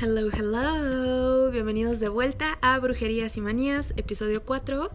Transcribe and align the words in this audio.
Hello, 0.00 0.30
hello. 0.32 1.50
Bienvenidos 1.50 1.98
de 1.98 2.08
vuelta 2.08 2.56
a 2.62 2.78
Brujerías 2.78 3.36
y 3.36 3.40
Manías, 3.40 3.94
episodio 3.96 4.44
4. 4.44 4.90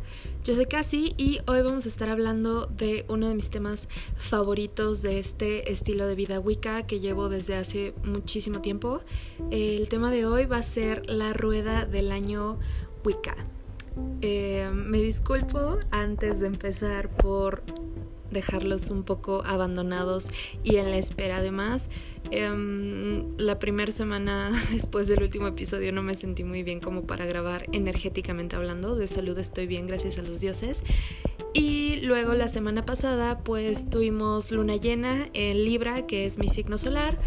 Yo 0.45 0.55
soy 0.55 0.65
Cassie 0.65 1.13
y 1.18 1.39
hoy 1.45 1.61
vamos 1.61 1.86
a 1.86 1.89
estar 1.89 2.07
hablando 2.07 2.68
de 2.68 3.04
uno 3.09 3.27
de 3.27 3.36
mis 3.36 3.50
temas 3.50 3.89
favoritos 4.16 5.02
de 5.02 5.20
este 5.20 5.73
estilo 5.73 6.07
de 6.07 6.16
vida 6.16 6.39
Wicca 6.39 6.84
que 6.88 7.02
llevo 7.02 7.27
desde 7.27 7.57
hace 7.57 7.93
muchísimo 8.05 8.61
tiempo. 8.61 9.02
El 9.52 9.89
tema 9.89 10.09
de 10.09 10.25
hoy 10.25 10.45
va 10.45 10.59
a 10.59 10.63
ser 10.63 11.05
la 11.09 11.33
rueda 11.33 11.85
del 11.85 12.09
año 12.09 12.57
Wicca. 13.04 13.35
Eh, 14.21 14.71
me 14.73 14.99
disculpo 14.99 15.79
antes 15.91 16.39
de 16.39 16.47
empezar 16.47 17.09
por 17.09 17.61
dejarlos 18.34 18.89
un 18.89 19.04
poco 19.04 19.43
abandonados 19.45 20.29
y 20.63 20.77
en 20.77 20.92
la 20.92 20.97
espera 20.97 21.37
además. 21.37 21.89
Em, 22.32 23.37
la 23.37 23.59
primera 23.59 23.92
semana 23.92 24.51
después 24.71 25.07
del 25.07 25.21
último 25.23 25.47
episodio 25.47 25.92
no 25.92 26.01
me 26.04 26.15
sentí 26.15 26.43
muy 26.43 26.64
bien 26.64 26.79
como 26.79 27.04
para 27.04 27.25
grabar 27.25 27.68
energéticamente 27.71 28.56
hablando. 28.56 28.96
De 28.96 29.07
salud 29.07 29.37
estoy 29.37 29.68
bien, 29.68 29.87
gracias 29.87 30.18
a 30.18 30.21
los 30.21 30.42
dioses. 30.42 30.83
Y 31.54 31.97
luego 32.02 32.33
la 32.33 32.47
semana 32.47 32.86
pasada 32.86 33.39
pues 33.44 33.89
tuvimos 33.89 34.52
luna 34.52 34.75
llena 34.75 35.30
en 35.34 35.64
Libra, 35.64 36.08
que 36.08 36.25
es 36.25 36.39
mi 36.39 36.50
signo 36.50 36.78
solar. 36.78 37.20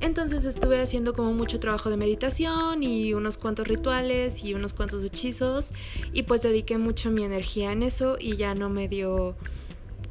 Entonces 0.00 0.44
estuve 0.44 0.80
haciendo 0.80 1.14
como 1.14 1.32
mucho 1.32 1.60
trabajo 1.60 1.90
de 1.90 1.96
meditación 1.96 2.82
y 2.82 3.14
unos 3.14 3.38
cuantos 3.38 3.68
rituales 3.68 4.42
y 4.42 4.54
unos 4.54 4.74
cuantos 4.74 5.04
hechizos 5.04 5.72
y 6.12 6.24
pues 6.24 6.42
dediqué 6.42 6.78
mucho 6.78 7.10
mi 7.10 7.24
energía 7.24 7.72
en 7.72 7.82
eso 7.82 8.16
y 8.18 8.36
ya 8.36 8.54
no 8.54 8.68
me 8.68 8.88
dio 8.88 9.36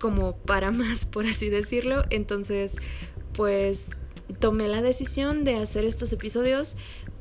como 0.03 0.35
para 0.35 0.71
más, 0.71 1.05
por 1.05 1.25
así 1.25 1.47
decirlo. 1.47 2.03
Entonces, 2.09 2.75
pues 3.31 3.91
tomé 4.41 4.67
la 4.67 4.81
decisión 4.81 5.45
de 5.45 5.55
hacer 5.55 5.85
estos 5.85 6.11
episodios 6.11 6.75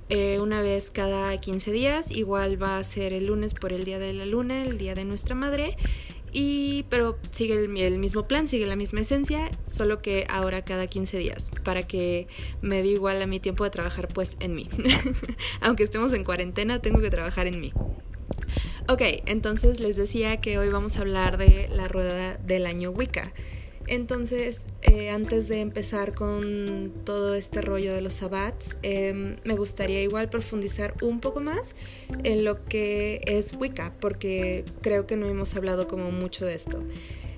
eh, 0.08 0.40
una 0.40 0.62
vez 0.62 0.90
cada 0.90 1.40
15 1.40 1.70
días. 1.70 2.10
Igual 2.10 2.60
va 2.60 2.78
a 2.78 2.84
ser 2.84 3.12
el 3.12 3.26
lunes 3.26 3.54
por 3.54 3.72
el 3.72 3.84
Día 3.84 4.00
de 4.00 4.12
la 4.12 4.26
Luna, 4.26 4.64
el 4.64 4.78
Día 4.78 4.96
de 4.96 5.04
Nuestra 5.04 5.36
Madre. 5.36 5.76
Y, 6.32 6.86
pero 6.88 7.20
sigue 7.30 7.56
el, 7.56 7.76
el, 7.76 7.98
mismo 8.00 8.26
plan, 8.26 8.48
sigue 8.48 8.66
la 8.66 8.74
misma 8.74 9.02
esencia, 9.02 9.48
solo 9.62 10.02
que 10.02 10.26
ahora 10.28 10.64
cada 10.64 10.88
15 10.88 11.18
días, 11.18 11.50
para 11.62 11.86
que 11.86 12.26
me 12.62 12.82
dé 12.82 12.88
igual 12.88 13.22
a 13.22 13.26
mi 13.26 13.38
tiempo 13.38 13.62
de 13.62 13.70
trabajar 13.70 14.08
pues 14.08 14.36
en 14.40 14.54
mí. 14.54 14.68
Aunque 15.60 15.84
estemos 15.84 16.12
en 16.14 16.24
cuarentena, 16.24 16.80
tengo 16.80 17.00
que 17.00 17.10
trabajar 17.10 17.46
en 17.46 17.60
mí. 17.60 17.72
Ok, 18.88 19.02
entonces 19.26 19.80
les 19.80 19.96
decía 19.96 20.40
que 20.40 20.58
hoy 20.58 20.68
vamos 20.68 20.96
a 20.96 21.00
hablar 21.00 21.38
de 21.38 21.68
la 21.72 21.88
rueda 21.88 22.36
del 22.38 22.66
año 22.66 22.90
Wicca. 22.90 23.32
Entonces, 23.86 24.68
eh, 24.82 25.10
antes 25.10 25.48
de 25.48 25.60
empezar 25.60 26.14
con 26.14 26.92
todo 27.04 27.34
este 27.34 27.60
rollo 27.60 27.92
de 27.92 28.00
los 28.00 28.14
sabbats, 28.14 28.76
em, 28.82 29.36
me 29.44 29.54
gustaría 29.54 30.02
igual 30.02 30.28
profundizar 30.28 30.94
un 31.02 31.20
poco 31.20 31.40
más 31.40 31.74
en 32.22 32.44
lo 32.44 32.64
que 32.64 33.20
es 33.26 33.54
Wicca, 33.54 33.94
porque 34.00 34.64
creo 34.82 35.06
que 35.06 35.16
no 35.16 35.28
hemos 35.28 35.56
hablado 35.56 35.88
como 35.88 36.10
mucho 36.12 36.46
de 36.46 36.54
esto. 36.54 36.82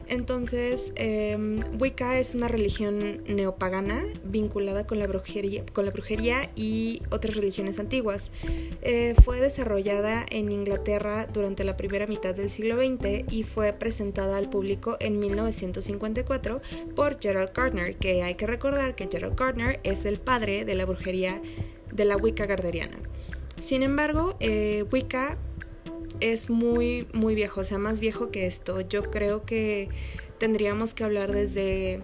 Entonces, 0.09 0.93
em, 0.97 1.59
Wicca 1.81 2.19
es 2.19 2.35
una 2.35 2.49
religión 2.49 3.23
neopagana 3.27 4.05
vinculada 4.25 4.87
con 4.87 4.99
la 4.99 5.07
brujería, 5.07 5.65
con 5.73 5.85
la 5.85 5.91
brujería 5.91 6.51
y 6.57 7.03
otras 7.11 7.35
religiones 7.35 7.79
antiguas. 7.79 8.33
Eh, 8.83 9.15
fue 9.25 9.41
desarrollada 9.41 10.25
en 10.31 10.53
Inglaterra 10.53 11.27
durante 11.33 11.65
la 11.65 11.77
primera 11.77 12.07
mitad 12.07 12.35
del 12.35 12.51
siglo 12.51 12.77
XX 12.77 13.25
y 13.33 13.43
fue 13.45 13.73
presentada 13.73 14.37
al 14.37 14.51
público 14.51 14.97
en 15.01 15.19
1954 15.19 16.61
por 16.95 17.21
Gerald 17.21 17.53
Gardner, 17.55 17.97
que 17.97 18.23
hay 18.23 18.35
que 18.35 18.47
recordar 18.47 18.95
que 18.95 19.09
Gerald 19.11 19.39
Gardner 19.39 19.81
es 19.85 20.05
el 20.05 20.19
padre 20.19 20.65
de 20.65 20.75
la 20.75 20.85
brujería 20.85 21.41
de 21.93 22.05
la 22.05 22.17
Wicca 22.17 22.47
garderiana. 22.47 22.99
Sin 23.59 23.83
embargo, 23.83 24.37
eh, 24.41 24.85
Wicca 24.91 25.39
es 26.21 26.51
muy, 26.51 27.07
muy 27.13 27.35
viejo, 27.35 27.61
o 27.61 27.65
sea, 27.65 27.79
más 27.79 28.01
viejo 28.01 28.31
que 28.31 28.47
esto. 28.47 28.81
Yo 28.81 29.11
creo 29.11 29.45
que 29.45 29.89
tendríamos 30.39 30.95
que 30.95 31.05
hablar 31.05 31.33
desde 31.33 32.03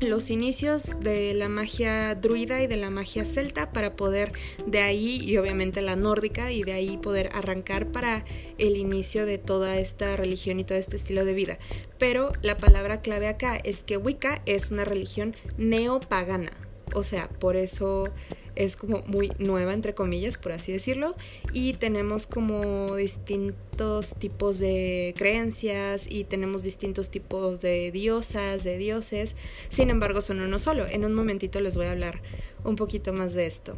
los 0.00 0.30
inicios 0.30 1.00
de 1.00 1.34
la 1.34 1.48
magia 1.48 2.14
druida 2.14 2.62
y 2.62 2.66
de 2.66 2.76
la 2.76 2.90
magia 2.90 3.24
celta 3.24 3.72
para 3.72 3.96
poder 3.96 4.32
de 4.66 4.80
ahí 4.80 5.20
y 5.22 5.36
obviamente 5.38 5.80
la 5.80 5.96
nórdica 5.96 6.52
y 6.52 6.62
de 6.62 6.72
ahí 6.72 6.98
poder 6.98 7.30
arrancar 7.32 7.90
para 7.92 8.24
el 8.58 8.76
inicio 8.76 9.24
de 9.24 9.38
toda 9.38 9.76
esta 9.78 10.16
religión 10.16 10.60
y 10.60 10.64
todo 10.64 10.78
este 10.78 10.96
estilo 10.96 11.24
de 11.24 11.34
vida. 11.34 11.58
Pero 11.98 12.32
la 12.42 12.56
palabra 12.56 13.00
clave 13.00 13.28
acá 13.28 13.56
es 13.62 13.82
que 13.82 13.96
Wicca 13.96 14.42
es 14.46 14.70
una 14.70 14.84
religión 14.84 15.34
neopagana. 15.56 16.52
O 16.92 17.02
sea, 17.02 17.28
por 17.28 17.56
eso 17.56 18.12
es 18.56 18.76
como 18.76 19.02
muy 19.06 19.32
nueva, 19.38 19.72
entre 19.72 19.94
comillas, 19.94 20.36
por 20.36 20.52
así 20.52 20.72
decirlo, 20.72 21.14
y 21.52 21.74
tenemos 21.74 22.26
como 22.26 22.94
distintos 22.96 24.14
tipos 24.14 24.58
de 24.58 25.14
creencias 25.16 26.06
y 26.10 26.24
tenemos 26.24 26.62
distintos 26.62 27.10
tipos 27.10 27.60
de 27.62 27.90
diosas, 27.90 28.64
de 28.64 28.78
dioses, 28.78 29.36
sin 29.68 29.90
embargo 29.90 30.20
son 30.20 30.40
uno 30.40 30.58
solo. 30.58 30.86
En 30.86 31.04
un 31.04 31.14
momentito 31.14 31.60
les 31.60 31.76
voy 31.76 31.86
a 31.86 31.92
hablar 31.92 32.20
un 32.64 32.76
poquito 32.76 33.12
más 33.12 33.34
de 33.34 33.46
esto. 33.46 33.74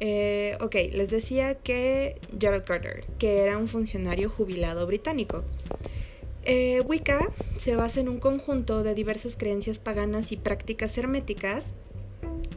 Eh, 0.00 0.56
ok, 0.60 0.74
les 0.92 1.10
decía 1.10 1.56
que 1.56 2.20
Gerald 2.38 2.64
Carter, 2.64 3.04
que 3.18 3.42
era 3.42 3.58
un 3.58 3.66
funcionario 3.66 4.30
jubilado 4.30 4.86
británico. 4.86 5.44
Eh, 6.44 6.80
Wicca 6.86 7.30
se 7.58 7.76
basa 7.76 8.00
en 8.00 8.08
un 8.08 8.20
conjunto 8.20 8.82
de 8.82 8.94
diversas 8.94 9.36
creencias 9.36 9.78
paganas 9.78 10.32
y 10.32 10.36
prácticas 10.36 10.96
herméticas 10.96 11.74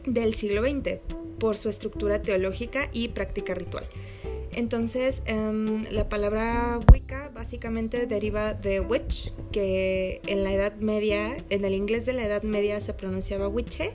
del 0.06 0.34
siglo 0.34 0.62
XX 0.62 1.21
por 1.38 1.56
su 1.56 1.68
estructura 1.68 2.22
teológica 2.22 2.88
y 2.92 3.08
práctica 3.08 3.54
ritual. 3.54 3.86
Entonces, 4.54 5.22
em, 5.24 5.82
la 5.90 6.08
palabra 6.08 6.78
Wicca 6.92 7.30
básicamente 7.34 8.06
deriva 8.06 8.52
de 8.52 8.80
witch, 8.80 9.32
que 9.50 10.20
en 10.26 10.44
la 10.44 10.52
Edad 10.52 10.74
Media, 10.76 11.42
en 11.48 11.64
el 11.64 11.74
inglés 11.74 12.04
de 12.04 12.12
la 12.12 12.24
Edad 12.24 12.42
Media 12.42 12.78
se 12.80 12.92
pronunciaba 12.92 13.48
witche, 13.48 13.92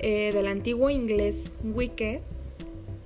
eh, 0.00 0.32
del 0.32 0.48
antiguo 0.48 0.90
inglés 0.90 1.50
wicke, 1.62 2.20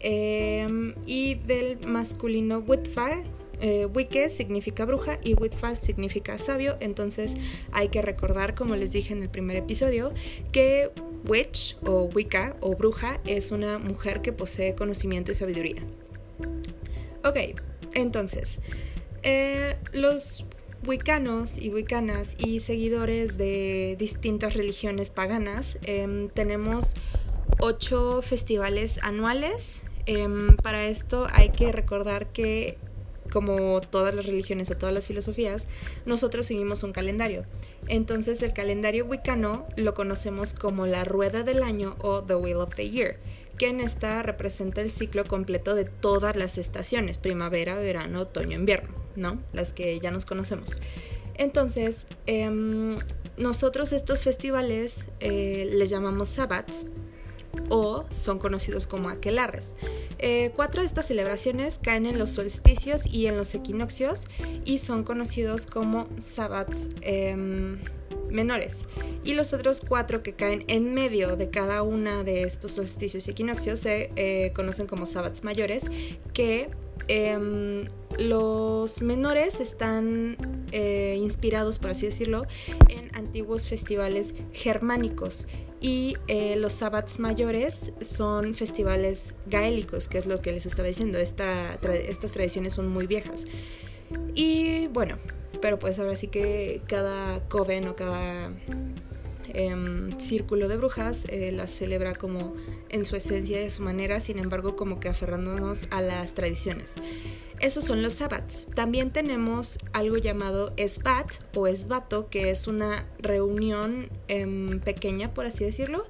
em, 0.01 0.95
y 1.05 1.35
del 1.35 1.87
masculino 1.87 2.61
witfa, 2.61 3.23
eh, 3.61 3.87
Wicke 3.87 4.29
significa 4.29 4.85
bruja 4.85 5.19
y 5.23 5.35
Witfa 5.35 5.75
significa 5.77 6.37
sabio, 6.37 6.77
entonces 6.81 7.37
hay 7.73 7.89
que 7.89 8.03
recordar, 8.03 8.55
como 8.55 8.77
les 8.77 8.93
dije 8.93 9.15
en 9.15 9.23
el 9.23 9.31
primer 9.31 9.57
episodio, 9.57 10.13
que 10.53 10.91
Witch 11.29 11.77
o 11.85 12.05
Wicca 12.05 12.57
o 12.61 12.75
bruja 12.75 13.21
es 13.25 13.51
una 13.51 13.79
mujer 13.79 14.23
que 14.23 14.33
posee 14.33 14.75
conocimiento 14.75 15.33
y 15.33 15.35
sabiduría. 15.35 15.83
Ok, 17.25 17.61
entonces, 17.95 18.61
eh, 19.23 19.77
los 19.93 20.45
wiccanos 20.87 21.59
y 21.59 21.71
wiccanas 21.71 22.37
y 22.39 22.61
seguidores 22.61 23.37
de 23.37 23.97
distintas 23.99 24.55
religiones 24.55 25.11
paganas 25.11 25.79
em, 25.83 26.29
tenemos 26.29 26.95
ocho 27.59 28.23
festivales 28.23 29.01
anuales. 29.03 29.83
Em, 30.07 30.57
para 30.57 30.87
esto 30.87 31.27
hay 31.33 31.51
que 31.51 31.73
recordar 31.73 32.31
que 32.31 32.79
como 33.33 33.81
todas 33.81 34.15
las 34.15 34.27
religiones 34.27 34.71
o 34.71 34.77
todas 34.77 34.95
las 34.95 35.07
filosofías, 35.07 35.69
nosotros 36.05 36.47
seguimos 36.47 36.83
un 36.83 36.93
calendario. 36.93 37.45
Entonces 37.89 38.43
el 38.43 38.53
calendario 38.53 39.07
wicano 39.07 39.67
lo 39.77 39.95
conocemos 39.95 40.55
como 40.55 40.87
la 40.87 41.05
rueda 41.05 41.43
del 41.43 41.63
año 41.63 41.97
o 42.01 42.23
the 42.23 42.35
wheel 42.35 42.57
of 42.57 42.75
the 42.75 42.91
year, 42.91 43.17
que 43.59 43.69
en 43.69 43.81
esta 43.81 44.23
representa 44.23 44.81
el 44.81 44.91
ciclo 44.91 45.25
completo 45.25 45.75
de 45.75 45.85
todas 45.85 46.37
las 46.37 46.59
estaciones, 46.59 47.17
primavera, 47.19 47.77
verano, 47.77 48.21
otoño, 48.21 48.57
invierno, 48.57 48.95
¿no? 49.17 49.41
Las 49.53 49.73
que 49.73 49.99
ya 50.01 50.11
nos 50.11 50.27
conocemos. 50.27 50.79
Entonces, 51.39 52.07
em, 52.27 52.99
nosotros 53.37 53.93
estos 53.93 54.23
festivales 54.23 55.07
eh, 55.21 55.69
les 55.71 55.91
llamamos 55.91 56.31
sabbats 56.31 56.87
o 57.69 58.05
son 58.11 58.39
conocidos 58.39 58.87
como 58.87 59.09
aquelarres. 59.09 59.77
Eh, 60.19 60.53
cuatro 60.55 60.81
de 60.81 60.87
estas 60.87 61.07
celebraciones 61.07 61.79
caen 61.79 62.07
en 62.07 62.19
los 62.19 62.31
solsticios 62.31 63.07
y 63.07 63.27
en 63.27 63.37
los 63.37 63.55
equinoccios 63.55 64.27
y 64.65 64.79
son 64.79 65.05
conocidos 65.05 65.67
como 65.67 66.09
sabbats 66.19 66.91
em, 67.03 67.79
menores. 68.31 68.87
Y 69.25 69.35
los 69.35 69.53
otros 69.53 69.81
cuatro 69.87 70.23
que 70.23 70.35
caen 70.35 70.65
en 70.69 70.95
medio 70.95 71.37
de 71.37 71.51
cada 71.51 71.83
una 71.83 72.23
de 72.23 72.43
estos 72.43 72.73
solsticios 72.73 73.27
y 73.27 73.31
equinoccios 73.33 73.81
se 73.81 74.11
eh, 74.17 74.53
conocen 74.55 74.87
como 74.87 75.07
sabbats 75.07 75.45
mayores, 75.45 75.87
que 76.33 76.71
em, 77.09 77.87
los 78.19 79.03
menores 79.03 79.61
están 79.61 80.37
eh, 80.73 81.17
inspirados, 81.19 81.79
por 81.79 81.91
así 81.91 82.07
decirlo, 82.07 82.47
en 82.89 83.15
antiguos 83.15 83.69
festivales 83.69 84.35
germánicos 84.53 85.47
y 85.81 86.17
eh, 86.27 86.57
los 86.57 86.73
sabbats 86.73 87.19
mayores 87.19 87.93
son 88.01 88.55
festivales 88.55 89.35
gaélicos, 89.47 90.09
que 90.09 90.19
es 90.19 90.27
lo 90.27 90.41
que 90.41 90.53
les 90.53 90.67
estaba 90.67 90.89
diciendo. 90.89 91.19
estas 91.19 92.33
tradiciones 92.33 92.75
son 92.75 92.89
muy 92.89 93.07
viejas. 93.07 93.45
Y 94.35 94.87
bueno, 94.89 95.19
pero 95.61 95.79
pues 95.79 95.99
ahora 95.99 96.17
sí 96.17 96.29
que 96.29 96.81
cada 96.87 97.47
coven 97.49 97.89
o 97.89 97.97
cada 97.97 98.51
em, 99.57 100.19
círculo 100.19 100.69
de 100.69 100.77
brujas 100.77 101.25
eh, 101.29 101.51
las 101.51 101.71
celebra 101.71 102.15
como 102.15 102.55
en 102.91 103.05
su 103.05 103.17
esencia 103.17 103.61
y 103.63 103.67
a 103.67 103.71
su 103.71 103.83
manera, 103.83 104.21
sin 104.21 104.39
embargo 104.39 104.77
como 104.77 105.01
que 105.01 105.09
aferrándonos 105.09 105.89
a 105.91 106.03
las 106.03 106.35
tradiciones. 106.35 106.97
Esos 107.59 107.87
son 107.87 108.03
los 108.03 108.13
sabbats. 108.13 108.69
También 108.75 109.13
tenemos 109.13 109.79
algo 109.95 110.19
llamado 110.19 110.75
esbat 110.77 111.33
o 111.55 111.67
esbato, 111.67 112.29
que 112.29 112.51
es 112.51 112.67
una 112.67 113.07
reunión 113.19 114.11
em, 114.29 114.79
pequeña, 114.81 115.33
por 115.33 115.47
así 115.47 115.65
decirlo, 115.65 116.05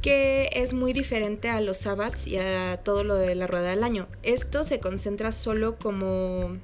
que 0.00 0.48
es 0.54 0.72
muy 0.72 0.94
diferente 0.94 1.50
a 1.50 1.60
los 1.60 1.76
sabbats 1.76 2.26
y 2.26 2.38
a 2.38 2.78
todo 2.78 3.04
lo 3.04 3.16
de 3.16 3.34
la 3.34 3.46
rueda 3.46 3.70
del 3.70 3.84
año. 3.84 4.08
Esto 4.22 4.64
se 4.64 4.80
concentra 4.80 5.32
solo 5.32 5.76
como... 5.78 6.56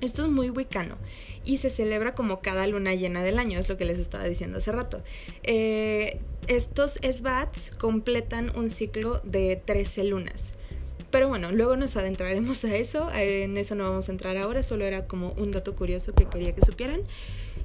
Esto 0.00 0.22
es 0.22 0.28
muy 0.28 0.50
wicano 0.50 0.96
y 1.44 1.58
se 1.58 1.70
celebra 1.70 2.14
como 2.14 2.40
cada 2.40 2.66
luna 2.66 2.94
llena 2.94 3.22
del 3.22 3.38
año, 3.38 3.58
es 3.58 3.68
lo 3.68 3.76
que 3.76 3.84
les 3.84 3.98
estaba 3.98 4.24
diciendo 4.24 4.58
hace 4.58 4.72
rato. 4.72 5.02
Eh, 5.42 6.20
estos 6.46 6.98
esbats 7.02 7.70
completan 7.78 8.56
un 8.56 8.70
ciclo 8.70 9.20
de 9.24 9.60
13 9.64 10.04
lunas. 10.04 10.54
Pero 11.10 11.28
bueno, 11.28 11.52
luego 11.52 11.76
nos 11.76 11.96
adentraremos 11.96 12.64
a 12.64 12.74
eso, 12.74 13.10
en 13.12 13.58
eso 13.58 13.74
no 13.74 13.84
vamos 13.84 14.08
a 14.08 14.12
entrar 14.12 14.38
ahora, 14.38 14.62
solo 14.62 14.86
era 14.86 15.06
como 15.06 15.32
un 15.32 15.52
dato 15.52 15.76
curioso 15.76 16.14
que 16.14 16.24
quería 16.24 16.54
que 16.54 16.64
supieran. 16.64 17.02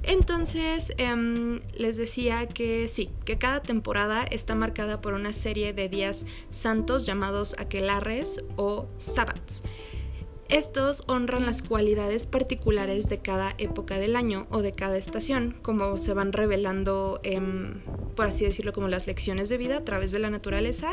Entonces, 0.02 0.92
em, 0.98 1.60
les 1.74 1.96
decía 1.96 2.46
que 2.46 2.88
sí, 2.88 3.10
que 3.24 3.38
cada 3.38 3.62
temporada 3.62 4.22
está 4.22 4.54
marcada 4.54 5.00
por 5.00 5.14
una 5.14 5.32
serie 5.32 5.72
de 5.72 5.88
días 5.88 6.26
santos 6.50 7.06
llamados 7.06 7.54
aquelarres 7.58 8.44
o 8.56 8.86
sabbats. 8.98 9.62
Estos 10.48 11.04
honran 11.06 11.44
las 11.44 11.60
cualidades 11.60 12.26
particulares 12.26 13.10
de 13.10 13.18
cada 13.18 13.54
época 13.58 13.98
del 13.98 14.16
año 14.16 14.46
o 14.50 14.62
de 14.62 14.72
cada 14.72 14.96
estación, 14.96 15.54
como 15.60 15.98
se 15.98 16.14
van 16.14 16.32
revelando, 16.32 17.20
em, 17.22 17.82
por 18.16 18.26
así 18.26 18.46
decirlo, 18.46 18.72
como 18.72 18.88
las 18.88 19.06
lecciones 19.06 19.50
de 19.50 19.58
vida 19.58 19.76
a 19.76 19.84
través 19.84 20.10
de 20.10 20.20
la 20.20 20.30
naturaleza 20.30 20.92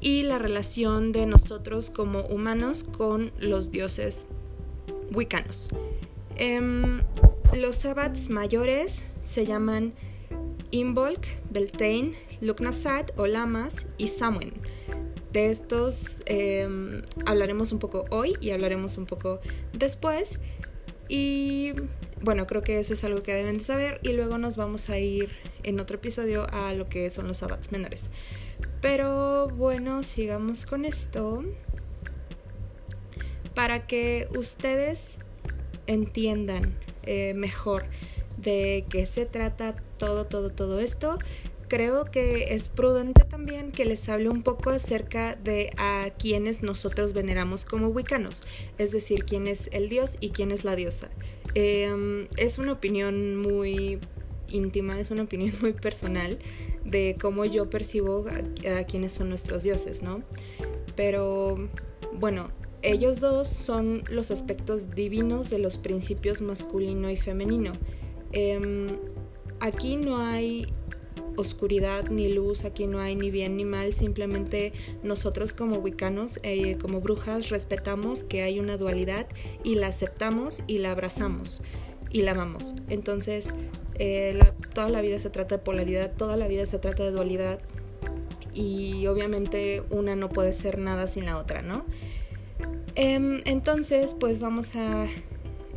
y 0.00 0.22
la 0.22 0.38
relación 0.38 1.10
de 1.10 1.26
nosotros 1.26 1.90
como 1.90 2.20
humanos 2.26 2.84
con 2.84 3.32
los 3.40 3.72
dioses 3.72 4.26
wicanos. 5.12 5.70
Em, 6.36 7.02
los 7.54 7.76
sabbats 7.76 8.30
mayores 8.30 9.04
se 9.20 9.46
llaman 9.46 9.94
Imbolc, 10.70 11.26
Beltane, 11.50 12.12
Luknasad 12.40 13.10
o 13.16 13.26
Lamas 13.26 13.86
y 13.98 14.08
Samhain. 14.08 14.52
De 15.32 15.50
estos 15.50 16.16
em, 16.26 17.02
hablaremos 17.26 17.72
un 17.72 17.78
poco 17.78 18.06
hoy 18.10 18.36
y 18.40 18.50
hablaremos 18.50 18.96
un 18.96 19.06
poco 19.06 19.40
después. 19.72 20.40
Y 21.08 21.72
bueno, 22.22 22.46
creo 22.46 22.62
que 22.62 22.78
eso 22.78 22.94
es 22.94 23.04
algo 23.04 23.22
que 23.22 23.34
deben 23.34 23.60
saber 23.60 24.00
y 24.02 24.12
luego 24.12 24.38
nos 24.38 24.56
vamos 24.56 24.88
a 24.88 24.98
ir 24.98 25.30
en 25.62 25.78
otro 25.78 25.96
episodio 25.96 26.46
a 26.52 26.72
lo 26.72 26.88
que 26.88 27.10
son 27.10 27.28
los 27.28 27.38
sabbats 27.38 27.70
menores. 27.70 28.10
Pero 28.80 29.48
bueno, 29.48 30.02
sigamos 30.02 30.64
con 30.66 30.84
esto. 30.84 31.44
Para 33.54 33.86
que 33.86 34.28
ustedes 34.36 35.24
entiendan 35.86 36.78
eh, 37.04 37.34
mejor 37.34 37.84
de 38.36 38.84
qué 38.88 39.06
se 39.06 39.26
trata 39.26 39.76
todo, 39.98 40.24
todo, 40.24 40.50
todo 40.50 40.80
esto, 40.80 41.18
creo 41.68 42.04
que 42.04 42.54
es 42.54 42.68
prudente 42.68 43.24
también 43.24 43.72
que 43.72 43.84
les 43.84 44.08
hable 44.08 44.28
un 44.28 44.42
poco 44.42 44.70
acerca 44.70 45.36
de 45.36 45.70
a 45.78 46.10
quienes 46.18 46.62
nosotros 46.62 47.12
veneramos 47.12 47.64
como 47.64 47.88
wicanos, 47.88 48.44
es 48.78 48.92
decir, 48.92 49.24
quién 49.24 49.46
es 49.46 49.68
el 49.72 49.88
dios 49.88 50.16
y 50.20 50.30
quién 50.30 50.50
es 50.50 50.64
la 50.64 50.76
diosa. 50.76 51.08
Em, 51.54 52.28
es 52.36 52.58
una 52.58 52.72
opinión 52.72 53.36
muy 53.36 53.98
íntima, 54.48 54.98
es 54.98 55.10
una 55.10 55.22
opinión 55.22 55.52
muy 55.60 55.72
personal 55.72 56.38
de 56.84 57.16
cómo 57.20 57.44
yo 57.44 57.68
percibo 57.68 58.26
a, 58.28 58.84
quienes 58.84 59.12
son 59.12 59.28
nuestros 59.28 59.64
dioses, 59.64 60.02
¿no? 60.02 60.22
Pero 60.94 61.68
bueno, 62.12 62.50
ellos 62.82 63.20
dos 63.20 63.48
son 63.48 64.04
los 64.08 64.30
aspectos 64.30 64.94
divinos 64.94 65.50
de 65.50 65.58
los 65.58 65.78
principios 65.78 66.40
masculino 66.40 67.10
y 67.10 67.16
femenino. 67.16 67.72
Em, 68.32 68.96
aquí 69.60 69.96
no 69.96 70.18
hay 70.18 70.66
oscuridad 71.36 72.08
ni 72.08 72.32
luz, 72.32 72.64
aquí 72.64 72.86
no 72.86 72.98
hay 72.98 73.14
ni 73.14 73.30
bien 73.30 73.56
ni 73.56 73.64
mal, 73.64 73.92
simplemente 73.92 74.72
nosotros 75.02 75.52
como 75.52 75.76
wicanos, 75.78 76.40
eh, 76.42 76.76
como 76.78 77.00
brujas, 77.00 77.50
respetamos 77.50 78.24
que 78.24 78.42
hay 78.42 78.58
una 78.58 78.76
dualidad 78.76 79.26
y 79.62 79.74
la 79.76 79.88
aceptamos 79.88 80.62
y 80.66 80.78
la 80.78 80.92
abrazamos 80.92 81.62
y 82.10 82.22
la 82.22 82.32
amamos. 82.32 82.74
Entonces, 82.88 83.54
eh, 83.98 84.38
toda 84.74 84.88
la 84.88 85.00
vida 85.00 85.18
se 85.18 85.30
trata 85.30 85.56
de 85.56 85.62
polaridad, 85.62 86.12
toda 86.16 86.36
la 86.36 86.48
vida 86.48 86.66
se 86.66 86.78
trata 86.78 87.02
de 87.02 87.10
dualidad 87.10 87.60
y 88.54 89.06
obviamente 89.06 89.82
una 89.90 90.16
no 90.16 90.28
puede 90.28 90.52
ser 90.52 90.78
nada 90.78 91.06
sin 91.06 91.26
la 91.26 91.36
otra, 91.36 91.62
¿no? 91.62 91.84
Em, 92.94 93.42
entonces, 93.44 94.14
pues 94.18 94.40
vamos 94.40 94.74
a 94.76 95.06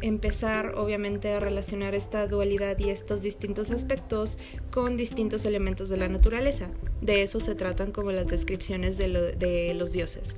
empezar 0.01 0.75
obviamente 0.75 1.34
a 1.34 1.40
relacionar 1.40 1.96
esta 1.96 2.28
dualidad 2.28 2.78
y 2.80 2.90
estos 2.90 3.22
distintos 3.22 3.72
aspectos 3.72 4.38
con 4.72 4.98
distintos 4.98 5.46
elementos 5.46 5.90
de 5.90 5.98
la 5.98 6.07
naturaleza. 6.07 6.69
De 7.01 7.22
eso 7.22 7.40
se 7.40 7.56
tratan 7.56 7.92
como 7.92 8.12
las 8.12 8.28
descripciones 8.28 8.98
de, 8.98 9.74
los 9.75 9.92
dioses. 9.94 10.38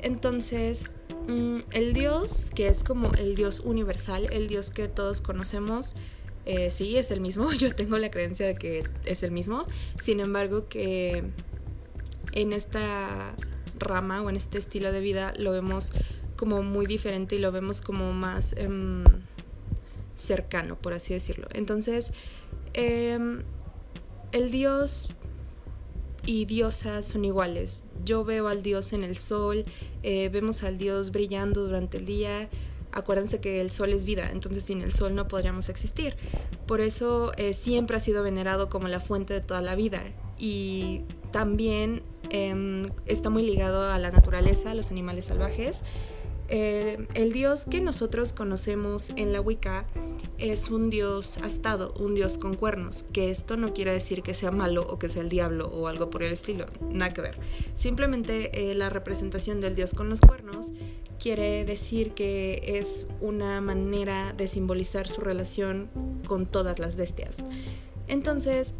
Entonces, 0.00 0.90
mm, 1.28 1.60
el 1.72 1.92
dios, 1.92 2.50
que 2.54 2.68
es 2.68 2.84
como 2.84 3.12
el 3.12 3.34
dios 3.34 3.60
universal, 3.60 4.28
el 4.32 4.48
dios 4.48 4.70
que 4.70 4.88
todos 4.88 5.20
conocemos, 5.20 5.94
eh, 6.44 6.70
sí, 6.70 6.96
es 6.96 7.10
el 7.10 7.20
mismo, 7.20 7.52
yo 7.58 7.74
tengo 7.74 7.98
la 7.98 8.10
creencia 8.10 8.46
de 8.46 8.54
que 8.56 8.84
es 9.04 9.22
el 9.22 9.30
mismo, 9.30 9.66
sin 10.00 10.20
embargo 10.20 10.68
que 10.68 11.24
en 12.32 12.52
esta 12.52 13.34
rama 13.78 14.22
o 14.22 14.30
en 14.30 14.36
este 14.36 14.58
estilo 14.58 14.92
de 14.92 15.00
vida 15.00 15.32
lo 15.36 15.52
vemos 15.52 15.92
como 16.42 16.64
muy 16.64 16.86
diferente 16.86 17.36
y 17.36 17.38
lo 17.38 17.52
vemos 17.52 17.80
como 17.80 18.12
más 18.12 18.52
em, 18.58 19.04
cercano, 20.16 20.76
por 20.76 20.92
así 20.92 21.14
decirlo. 21.14 21.46
Entonces, 21.52 22.12
em, 22.74 23.44
el 24.32 24.50
dios 24.50 25.10
y 26.26 26.46
diosa 26.46 27.00
son 27.02 27.24
iguales. 27.24 27.84
Yo 28.04 28.24
veo 28.24 28.48
al 28.48 28.64
dios 28.64 28.92
en 28.92 29.04
el 29.04 29.18
sol, 29.18 29.64
eh, 30.02 30.30
vemos 30.30 30.64
al 30.64 30.78
dios 30.78 31.12
brillando 31.12 31.62
durante 31.62 31.98
el 31.98 32.06
día, 32.06 32.48
acuérdense 32.90 33.40
que 33.40 33.60
el 33.60 33.70
sol 33.70 33.92
es 33.92 34.04
vida, 34.04 34.32
entonces 34.32 34.64
sin 34.64 34.80
el 34.80 34.92
sol 34.92 35.14
no 35.14 35.28
podríamos 35.28 35.68
existir. 35.68 36.16
Por 36.66 36.80
eso 36.80 37.34
eh, 37.36 37.54
siempre 37.54 37.98
ha 37.98 38.00
sido 38.00 38.24
venerado 38.24 38.68
como 38.68 38.88
la 38.88 38.98
fuente 38.98 39.32
de 39.32 39.42
toda 39.42 39.62
la 39.62 39.76
vida 39.76 40.02
y 40.40 41.02
también 41.30 42.02
em, 42.30 42.82
está 43.06 43.30
muy 43.30 43.46
ligado 43.46 43.88
a 43.88 43.96
la 44.00 44.10
naturaleza, 44.10 44.72
a 44.72 44.74
los 44.74 44.90
animales 44.90 45.26
salvajes. 45.26 45.84
Eh, 46.54 47.06
el 47.14 47.32
dios 47.32 47.64
que 47.64 47.80
nosotros 47.80 48.34
conocemos 48.34 49.08
en 49.16 49.32
la 49.32 49.40
Wicca 49.40 49.86
es 50.36 50.70
un 50.70 50.90
dios 50.90 51.38
astado, 51.38 51.94
un 51.98 52.14
dios 52.14 52.36
con 52.36 52.56
cuernos, 52.56 53.04
que 53.04 53.30
esto 53.30 53.56
no 53.56 53.72
quiere 53.72 53.90
decir 53.90 54.22
que 54.22 54.34
sea 54.34 54.50
malo 54.50 54.86
o 54.86 54.98
que 54.98 55.08
sea 55.08 55.22
el 55.22 55.30
diablo 55.30 55.68
o 55.68 55.88
algo 55.88 56.10
por 56.10 56.22
el 56.22 56.30
estilo, 56.30 56.66
nada 56.90 57.14
que 57.14 57.22
ver. 57.22 57.38
Simplemente 57.74 58.70
eh, 58.70 58.74
la 58.74 58.90
representación 58.90 59.62
del 59.62 59.74
dios 59.74 59.94
con 59.94 60.10
los 60.10 60.20
cuernos 60.20 60.74
quiere 61.18 61.64
decir 61.64 62.12
que 62.12 62.60
es 62.78 63.08
una 63.22 63.62
manera 63.62 64.34
de 64.34 64.46
simbolizar 64.46 65.08
su 65.08 65.22
relación 65.22 65.88
con 66.26 66.44
todas 66.44 66.78
las 66.78 66.96
bestias. 66.96 67.38
Entonces, 68.08 68.74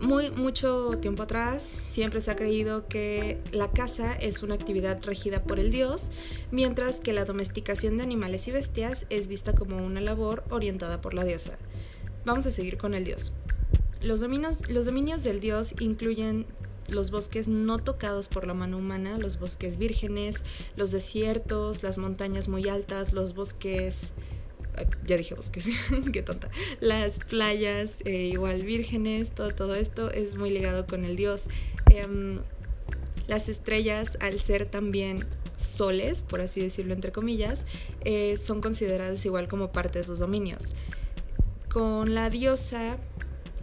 muy 0.00 0.30
mucho 0.30 0.98
tiempo 1.00 1.24
atrás 1.24 1.62
siempre 1.62 2.20
se 2.20 2.30
ha 2.30 2.36
creído 2.36 2.86
que 2.88 3.38
la 3.52 3.70
caza 3.70 4.14
es 4.14 4.42
una 4.42 4.54
actividad 4.54 5.02
regida 5.02 5.42
por 5.42 5.58
el 5.58 5.70
dios, 5.70 6.10
mientras 6.50 7.00
que 7.00 7.12
la 7.12 7.24
domesticación 7.24 7.96
de 7.96 8.04
animales 8.04 8.46
y 8.48 8.52
bestias 8.52 9.06
es 9.10 9.28
vista 9.28 9.54
como 9.54 9.84
una 9.84 10.00
labor 10.00 10.44
orientada 10.50 11.00
por 11.00 11.14
la 11.14 11.24
diosa. 11.24 11.58
Vamos 12.24 12.46
a 12.46 12.50
seguir 12.50 12.78
con 12.78 12.94
el 12.94 13.04
dios. 13.04 13.32
Los 14.02 14.20
dominios, 14.20 14.68
los 14.68 14.86
dominios 14.86 15.24
del 15.24 15.40
dios 15.40 15.74
incluyen 15.80 16.46
los 16.88 17.10
bosques 17.10 17.48
no 17.48 17.78
tocados 17.78 18.28
por 18.28 18.46
la 18.46 18.54
mano 18.54 18.78
humana, 18.78 19.18
los 19.18 19.38
bosques 19.38 19.78
vírgenes, 19.78 20.44
los 20.76 20.90
desiertos, 20.90 21.82
las 21.82 21.98
montañas 21.98 22.48
muy 22.48 22.68
altas, 22.68 23.12
los 23.12 23.34
bosques 23.34 24.12
ya 25.06 25.16
dije 25.16 25.34
bosques, 25.34 25.68
qué 26.12 26.22
tonta, 26.22 26.50
las 26.80 27.18
playas 27.18 27.98
eh, 28.04 28.30
igual 28.32 28.62
vírgenes, 28.62 29.30
todo, 29.30 29.50
todo 29.50 29.74
esto 29.74 30.10
es 30.10 30.34
muy 30.34 30.50
ligado 30.50 30.86
con 30.86 31.04
el 31.04 31.16
dios. 31.16 31.48
Em, 31.90 32.40
las 33.26 33.48
estrellas, 33.48 34.16
al 34.20 34.40
ser 34.40 34.66
también 34.66 35.26
soles, 35.56 36.22
por 36.22 36.40
así 36.40 36.60
decirlo 36.60 36.94
entre 36.94 37.12
comillas, 37.12 37.66
eh, 38.04 38.36
son 38.36 38.60
consideradas 38.60 39.24
igual 39.26 39.48
como 39.48 39.70
parte 39.70 39.98
de 39.98 40.04
sus 40.04 40.18
dominios. 40.18 40.74
Con 41.70 42.14
la 42.14 42.30
diosa 42.30 42.96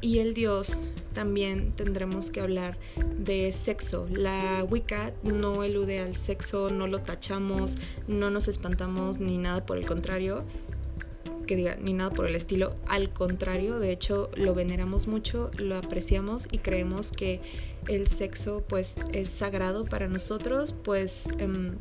y 0.01 0.19
el 0.19 0.34
dios 0.34 0.88
también 1.13 1.72
tendremos 1.72 2.29
que 2.29 2.41
hablar 2.41 2.77
de 3.17 3.51
sexo. 3.51 4.07
La 4.12 4.63
Wicca 4.69 5.13
no 5.24 5.63
elude 5.63 6.00
al 6.00 6.15
sexo, 6.15 6.69
no 6.69 6.86
lo 6.88 7.00
tachamos, 7.00 7.77
no 8.07 8.29
nos 8.29 8.48
espantamos 8.48 9.19
ni 9.19 9.38
nada 9.38 9.65
por 9.65 9.77
el 9.77 9.86
contrario 9.88 10.43
que 11.45 11.55
diga 11.55 11.75
ni 11.75 11.93
nada 11.93 12.09
por 12.09 12.27
el 12.27 12.35
estilo, 12.35 12.75
al 12.87 13.11
contrario, 13.11 13.79
de 13.79 13.91
hecho 13.91 14.29
lo 14.35 14.53
veneramos 14.53 15.07
mucho, 15.07 15.51
lo 15.57 15.77
apreciamos 15.77 16.47
y 16.51 16.59
creemos 16.59 17.11
que 17.11 17.41
el 17.87 18.07
sexo 18.07 18.63
pues 18.67 18.97
es 19.13 19.29
sagrado 19.29 19.85
para 19.85 20.07
nosotros, 20.07 20.73
pues 20.73 21.27
em, 21.37 21.75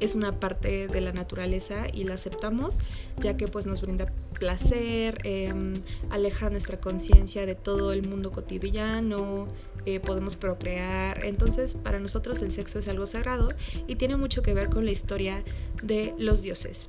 es 0.00 0.14
una 0.14 0.40
parte 0.40 0.88
de 0.88 1.00
la 1.00 1.12
naturaleza 1.12 1.86
y 1.92 2.04
la 2.04 2.14
aceptamos, 2.14 2.78
ya 3.18 3.36
que 3.36 3.46
pues 3.48 3.66
nos 3.66 3.82
brinda 3.82 4.06
placer, 4.38 5.18
em, 5.24 5.74
aleja 6.08 6.48
nuestra 6.48 6.80
conciencia 6.80 7.44
de 7.44 7.54
todo 7.54 7.92
el 7.92 8.08
mundo 8.08 8.32
cotidiano, 8.32 9.46
eh, 9.84 10.00
podemos 10.00 10.36
procrear. 10.36 11.24
Entonces, 11.24 11.74
para 11.74 12.00
nosotros 12.00 12.40
el 12.42 12.50
sexo 12.50 12.78
es 12.78 12.88
algo 12.88 13.06
sagrado 13.06 13.50
y 13.86 13.96
tiene 13.96 14.16
mucho 14.16 14.42
que 14.42 14.54
ver 14.54 14.70
con 14.70 14.84
la 14.86 14.90
historia 14.90 15.44
de 15.82 16.14
los 16.18 16.42
dioses. 16.42 16.88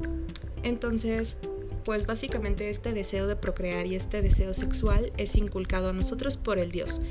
Entonces, 0.63 1.37
pues 1.83 2.05
básicamente 2.05 2.69
este 2.69 2.93
deseo 2.93 3.27
de 3.27 3.35
procrear 3.35 3.85
y 3.85 3.95
este 3.95 4.21
deseo 4.21 4.53
sexual 4.53 5.11
es 5.17 5.35
inculcado 5.35 5.89
a 5.89 5.93
nosotros 5.93 6.37
por 6.37 6.59
el 6.59 6.71
dios. 6.71 7.01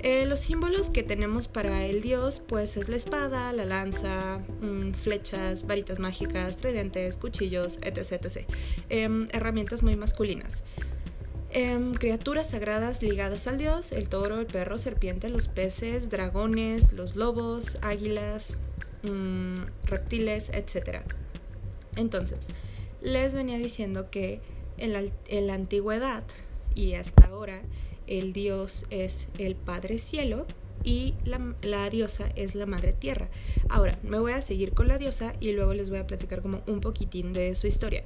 Eh, 0.00 0.24
los 0.24 0.40
símbolos 0.40 0.88
que 0.88 1.02
tenemos 1.02 1.46
para 1.48 1.84
el 1.84 2.00
dios 2.00 2.40
pues 2.40 2.76
es 2.76 2.88
la 2.88 2.96
espada, 2.96 3.52
la 3.52 3.64
lanza, 3.64 4.38
mm, 4.60 4.92
flechas, 4.92 5.66
varitas 5.66 5.98
mágicas, 5.98 6.56
tridentes, 6.56 7.16
cuchillos, 7.16 7.78
etc. 7.82 8.46
Em, 8.88 9.28
herramientas 9.32 9.82
muy 9.82 9.96
masculinas. 9.96 10.64
Em, 11.52 11.94
criaturas 11.94 12.50
sagradas 12.50 13.02
ligadas 13.02 13.48
al 13.48 13.58
dios, 13.58 13.90
el 13.90 14.08
toro, 14.08 14.38
el 14.38 14.46
perro, 14.46 14.78
serpiente, 14.78 15.28
los 15.28 15.48
peces, 15.48 16.08
dragones, 16.08 16.92
los 16.92 17.16
lobos, 17.16 17.76
águilas, 17.82 18.56
mm, 19.02 19.54
reptiles, 19.84 20.50
etc. 20.50 21.02
Entonces, 21.96 22.48
les 23.00 23.34
venía 23.34 23.58
diciendo 23.58 24.10
que 24.10 24.40
en 24.78 25.46
la 25.46 25.54
antigüedad 25.54 26.24
y 26.74 26.94
hasta 26.94 27.26
ahora, 27.26 27.62
el 28.06 28.32
dios 28.32 28.86
es 28.90 29.28
el 29.38 29.54
Padre 29.54 29.98
Cielo 29.98 30.46
y 30.82 31.14
la, 31.24 31.90
diosa 31.90 32.30
es 32.36 32.54
la 32.54 32.66
Madre 32.66 32.92
Tierra. 32.92 33.28
Ahora, 33.68 33.98
me 34.02 34.18
voy 34.18 34.32
a 34.32 34.40
seguir 34.40 34.72
con 34.72 34.88
la 34.88 34.98
diosa 34.98 35.34
y 35.40 35.52
luego 35.52 35.74
les 35.74 35.90
voy 35.90 35.98
a 35.98 36.06
platicar 36.06 36.42
como 36.42 36.62
un 36.66 36.80
poquitín 36.80 37.32
de 37.32 37.54
su 37.54 37.66
historia. 37.66 38.04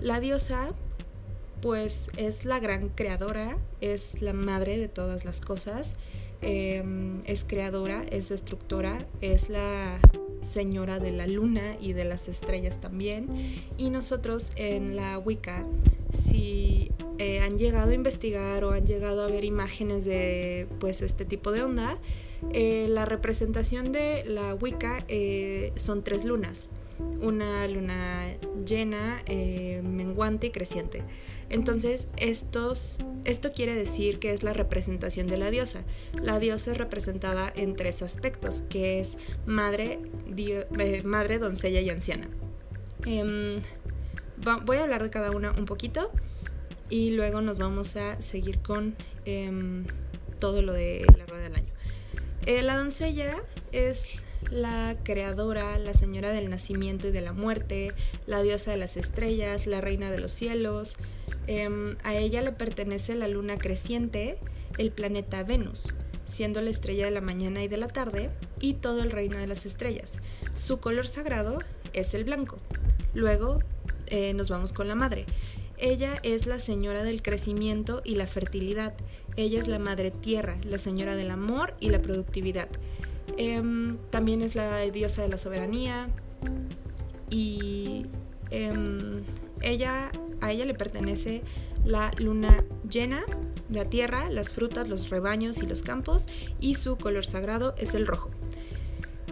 La 0.00 0.20
diosa, 0.20 0.74
pues, 1.60 2.08
es 2.16 2.44
la 2.44 2.58
gran 2.58 2.88
creadora, 2.88 3.58
es 3.80 4.20
la 4.22 4.32
madre 4.32 4.78
de 4.78 4.88
todas 4.88 5.24
las 5.24 5.40
cosas, 5.40 5.96
em, 6.40 7.20
es 7.24 7.44
creadora, 7.44 8.04
es 8.10 8.28
destructora, 8.28 9.06
es 9.20 9.48
la 9.48 9.98
señora 10.46 10.98
de 10.98 11.10
la 11.10 11.26
luna 11.26 11.76
y 11.80 11.92
de 11.92 12.04
las 12.04 12.28
estrellas 12.28 12.80
también. 12.80 13.28
Y 13.76 13.90
nosotros 13.90 14.52
en 14.56 14.96
la 14.96 15.18
Wicca, 15.18 15.66
si 16.12 16.90
eh, 17.18 17.40
han 17.40 17.58
llegado 17.58 17.90
a 17.90 17.94
investigar 17.94 18.64
o 18.64 18.70
han 18.70 18.86
llegado 18.86 19.22
a 19.22 19.26
ver 19.26 19.44
imágenes 19.44 20.04
de 20.04 20.68
pues 20.78 21.02
este 21.02 21.24
tipo 21.24 21.52
de 21.52 21.62
onda, 21.62 21.98
eh, 22.52 22.86
la 22.88 23.04
representación 23.04 23.92
de 23.92 24.24
la 24.26 24.54
Wicca 24.54 25.04
eh, 25.08 25.72
son 25.74 26.02
tres 26.02 26.24
lunas. 26.24 26.68
Una 27.20 27.68
luna 27.68 28.36
llena, 28.64 29.22
menguante 29.82 30.46
y 30.46 30.50
creciente. 30.50 31.02
Entonces, 31.48 32.08
esto 32.16 33.52
quiere 33.54 33.74
decir 33.74 34.18
que 34.18 34.32
es 34.32 34.42
la 34.42 34.52
representación 34.52 35.26
de 35.26 35.36
la 35.36 35.50
diosa. 35.50 35.84
La 36.20 36.38
diosa 36.38 36.72
es 36.72 36.78
representada 36.78 37.52
en 37.54 37.76
tres 37.76 38.02
aspectos, 38.02 38.62
que 38.62 39.00
es 39.00 39.16
madre, 39.46 40.00
madre 41.04 41.38
doncella 41.38 41.80
y 41.80 41.90
anciana. 41.90 42.28
Em, 43.04 43.62
voy 44.64 44.76
a 44.78 44.82
hablar 44.82 45.02
de 45.02 45.10
cada 45.10 45.30
una 45.30 45.52
un 45.52 45.66
poquito 45.66 46.10
y 46.88 47.10
luego 47.10 47.40
nos 47.40 47.58
vamos 47.58 47.96
a 47.96 48.20
seguir 48.20 48.58
con 48.60 48.96
em, 49.24 49.84
todo 50.38 50.62
lo 50.62 50.72
de 50.72 51.06
la 51.16 51.26
rueda 51.26 51.44
del 51.44 51.54
año. 51.54 51.72
Eh, 52.46 52.62
la 52.62 52.76
doncella 52.76 53.42
es 53.72 54.22
la 54.50 54.96
creadora, 55.02 55.78
la 55.78 55.94
señora 55.94 56.30
del 56.30 56.50
nacimiento 56.50 57.08
y 57.08 57.12
de 57.12 57.20
la 57.20 57.32
muerte, 57.32 57.92
la 58.26 58.42
diosa 58.42 58.70
de 58.70 58.76
las 58.76 58.96
estrellas, 58.96 59.66
la 59.66 59.80
reina 59.80 60.10
de 60.10 60.20
los 60.20 60.32
cielos. 60.32 60.96
Em, 61.46 61.96
a 62.02 62.14
ella 62.14 62.42
le 62.42 62.52
pertenece 62.52 63.14
la 63.14 63.28
luna 63.28 63.56
creciente, 63.56 64.38
el 64.78 64.90
planeta 64.90 65.42
Venus, 65.42 65.94
siendo 66.26 66.60
la 66.60 66.70
estrella 66.70 67.04
de 67.04 67.12
la 67.12 67.20
mañana 67.20 67.62
y 67.62 67.68
de 67.68 67.76
la 67.76 67.88
tarde, 67.88 68.30
y 68.60 68.74
todo 68.74 69.02
el 69.02 69.10
reino 69.10 69.38
de 69.38 69.46
las 69.46 69.66
estrellas. 69.66 70.20
Su 70.52 70.80
color 70.80 71.08
sagrado 71.08 71.58
es 71.92 72.14
el 72.14 72.24
blanco. 72.24 72.58
Luego 73.14 73.60
eh, 74.06 74.34
nos 74.34 74.50
vamos 74.50 74.72
con 74.72 74.88
la 74.88 74.94
madre. 74.94 75.26
Ella 75.78 76.18
es 76.22 76.46
la 76.46 76.58
señora 76.58 77.04
del 77.04 77.22
crecimiento 77.22 78.00
y 78.04 78.14
la 78.14 78.26
fertilidad. 78.26 78.94
Ella 79.36 79.60
es 79.60 79.68
la 79.68 79.78
madre 79.78 80.10
tierra, 80.10 80.56
la 80.64 80.78
señora 80.78 81.16
del 81.16 81.30
amor 81.30 81.74
y 81.80 81.90
la 81.90 82.00
productividad. 82.00 82.68
Em, 83.36 83.98
también 84.10 84.42
es 84.42 84.54
la 84.54 84.80
diosa 84.80 85.22
de 85.22 85.28
la 85.28 85.38
soberanía. 85.38 86.08
Y 87.30 88.06
em, 88.50 89.24
ella, 89.60 90.10
a 90.40 90.52
ella 90.52 90.64
le 90.64 90.74
pertenece 90.74 91.42
la 91.84 92.12
luna 92.18 92.64
llena, 92.88 93.24
la 93.70 93.84
tierra, 93.84 94.30
las 94.30 94.52
frutas, 94.52 94.88
los 94.88 95.10
rebaños 95.10 95.58
y 95.62 95.66
los 95.66 95.82
campos. 95.82 96.26
Y 96.60 96.74
su 96.74 96.96
color 96.96 97.26
sagrado 97.26 97.74
es 97.78 97.94
el 97.94 98.06
rojo. 98.06 98.30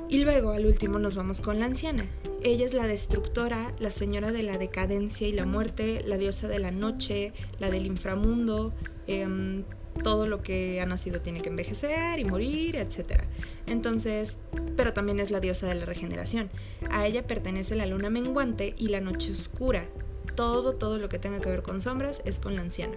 Y 0.09 0.19
luego 0.19 0.51
al 0.51 0.67
último 0.67 0.99
nos 0.99 1.15
vamos 1.15 1.41
con 1.41 1.59
la 1.59 1.67
anciana. 1.67 2.07
Ella 2.43 2.67
es 2.67 2.75
la 2.75 2.87
destructora, 2.87 3.75
la 3.79 3.91
señora 3.91 4.33
de 4.33 4.43
la 4.43 4.59
decadencia 4.59 5.27
y 5.27 5.33
la 5.33 5.47
muerte, 5.47 6.03
la 6.05 6.19
diosa 6.19 6.47
de 6.47 6.59
la 6.59 6.71
noche, 6.71 7.33
la 7.59 7.71
del 7.71 7.87
inframundo, 7.87 8.75
em, 9.07 9.65
todo 10.03 10.27
lo 10.27 10.43
que 10.43 10.81
ha 10.81 10.87
nacido 10.87 11.21
tiene 11.21 11.41
que 11.41 11.49
envejecer 11.49 12.19
y 12.19 12.25
morir, 12.25 12.77
etc. 12.77 13.23
Entonces, 13.67 14.39
pero 14.77 14.93
también 14.93 15.21
es 15.21 15.31
la 15.31 15.41
diosa 15.41 15.67
de 15.67 15.75
la 15.75 15.85
regeneración. 15.85 16.51
A 16.91 17.07
ella 17.07 17.27
pertenece 17.27 17.75
la 17.75 17.87
luna 17.87 18.11
menguante 18.11 18.75
y 18.77 18.89
la 18.89 19.01
noche 19.01 19.33
oscura. 19.33 19.87
Todo, 20.35 20.75
todo 20.75 20.99
lo 20.99 21.09
que 21.09 21.19
tenga 21.19 21.41
que 21.41 21.49
ver 21.49 21.63
con 21.63 21.81
sombras 21.81 22.23
es 22.25 22.41
con 22.41 22.57
la 22.57 22.63
anciana. 22.63 22.97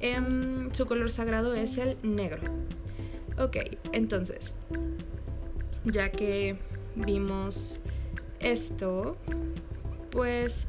Em, 0.00 0.72
su 0.72 0.86
color 0.86 1.10
sagrado 1.10 1.54
es 1.54 1.76
el 1.76 1.96
negro. 2.02 2.40
Ok, 3.38 3.56
entonces, 3.92 4.54
ya 5.84 6.10
que 6.10 6.56
vimos 6.96 7.78
esto, 8.40 9.16
pues 10.10 10.66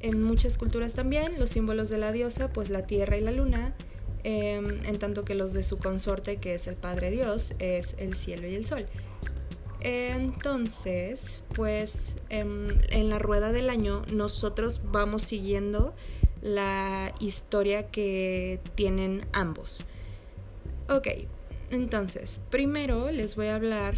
en 0.00 0.22
muchas 0.22 0.58
culturas 0.58 0.94
también 0.94 1.38
los 1.38 1.50
símbolos 1.50 1.88
de 1.88 1.98
la 1.98 2.12
diosa, 2.12 2.52
pues 2.52 2.70
la 2.70 2.86
tierra 2.86 3.16
y 3.16 3.20
la 3.20 3.30
luna, 3.30 3.74
em, 4.24 4.84
en 4.84 4.98
tanto 4.98 5.24
que 5.24 5.34
los 5.34 5.52
de 5.52 5.64
su 5.64 5.78
consorte, 5.78 6.36
que 6.36 6.54
es 6.54 6.66
el 6.66 6.76
Padre 6.76 7.10
Dios, 7.10 7.54
es 7.58 7.94
el 7.98 8.14
cielo 8.16 8.46
y 8.46 8.54
el 8.54 8.64
sol. 8.64 8.86
Entonces, 9.80 11.40
pues 11.54 12.16
em, 12.28 12.78
en 12.90 13.08
la 13.08 13.18
rueda 13.18 13.50
del 13.50 13.68
año 13.68 14.04
nosotros 14.12 14.80
vamos 14.92 15.24
siguiendo 15.24 15.94
la 16.40 17.12
historia 17.20 17.90
que 17.90 18.60
tienen 18.74 19.26
ambos. 19.32 19.84
Ok, 20.88 21.08
entonces, 21.70 22.40
primero 22.50 23.10
les 23.10 23.34
voy 23.34 23.46
a 23.46 23.56
hablar 23.56 23.96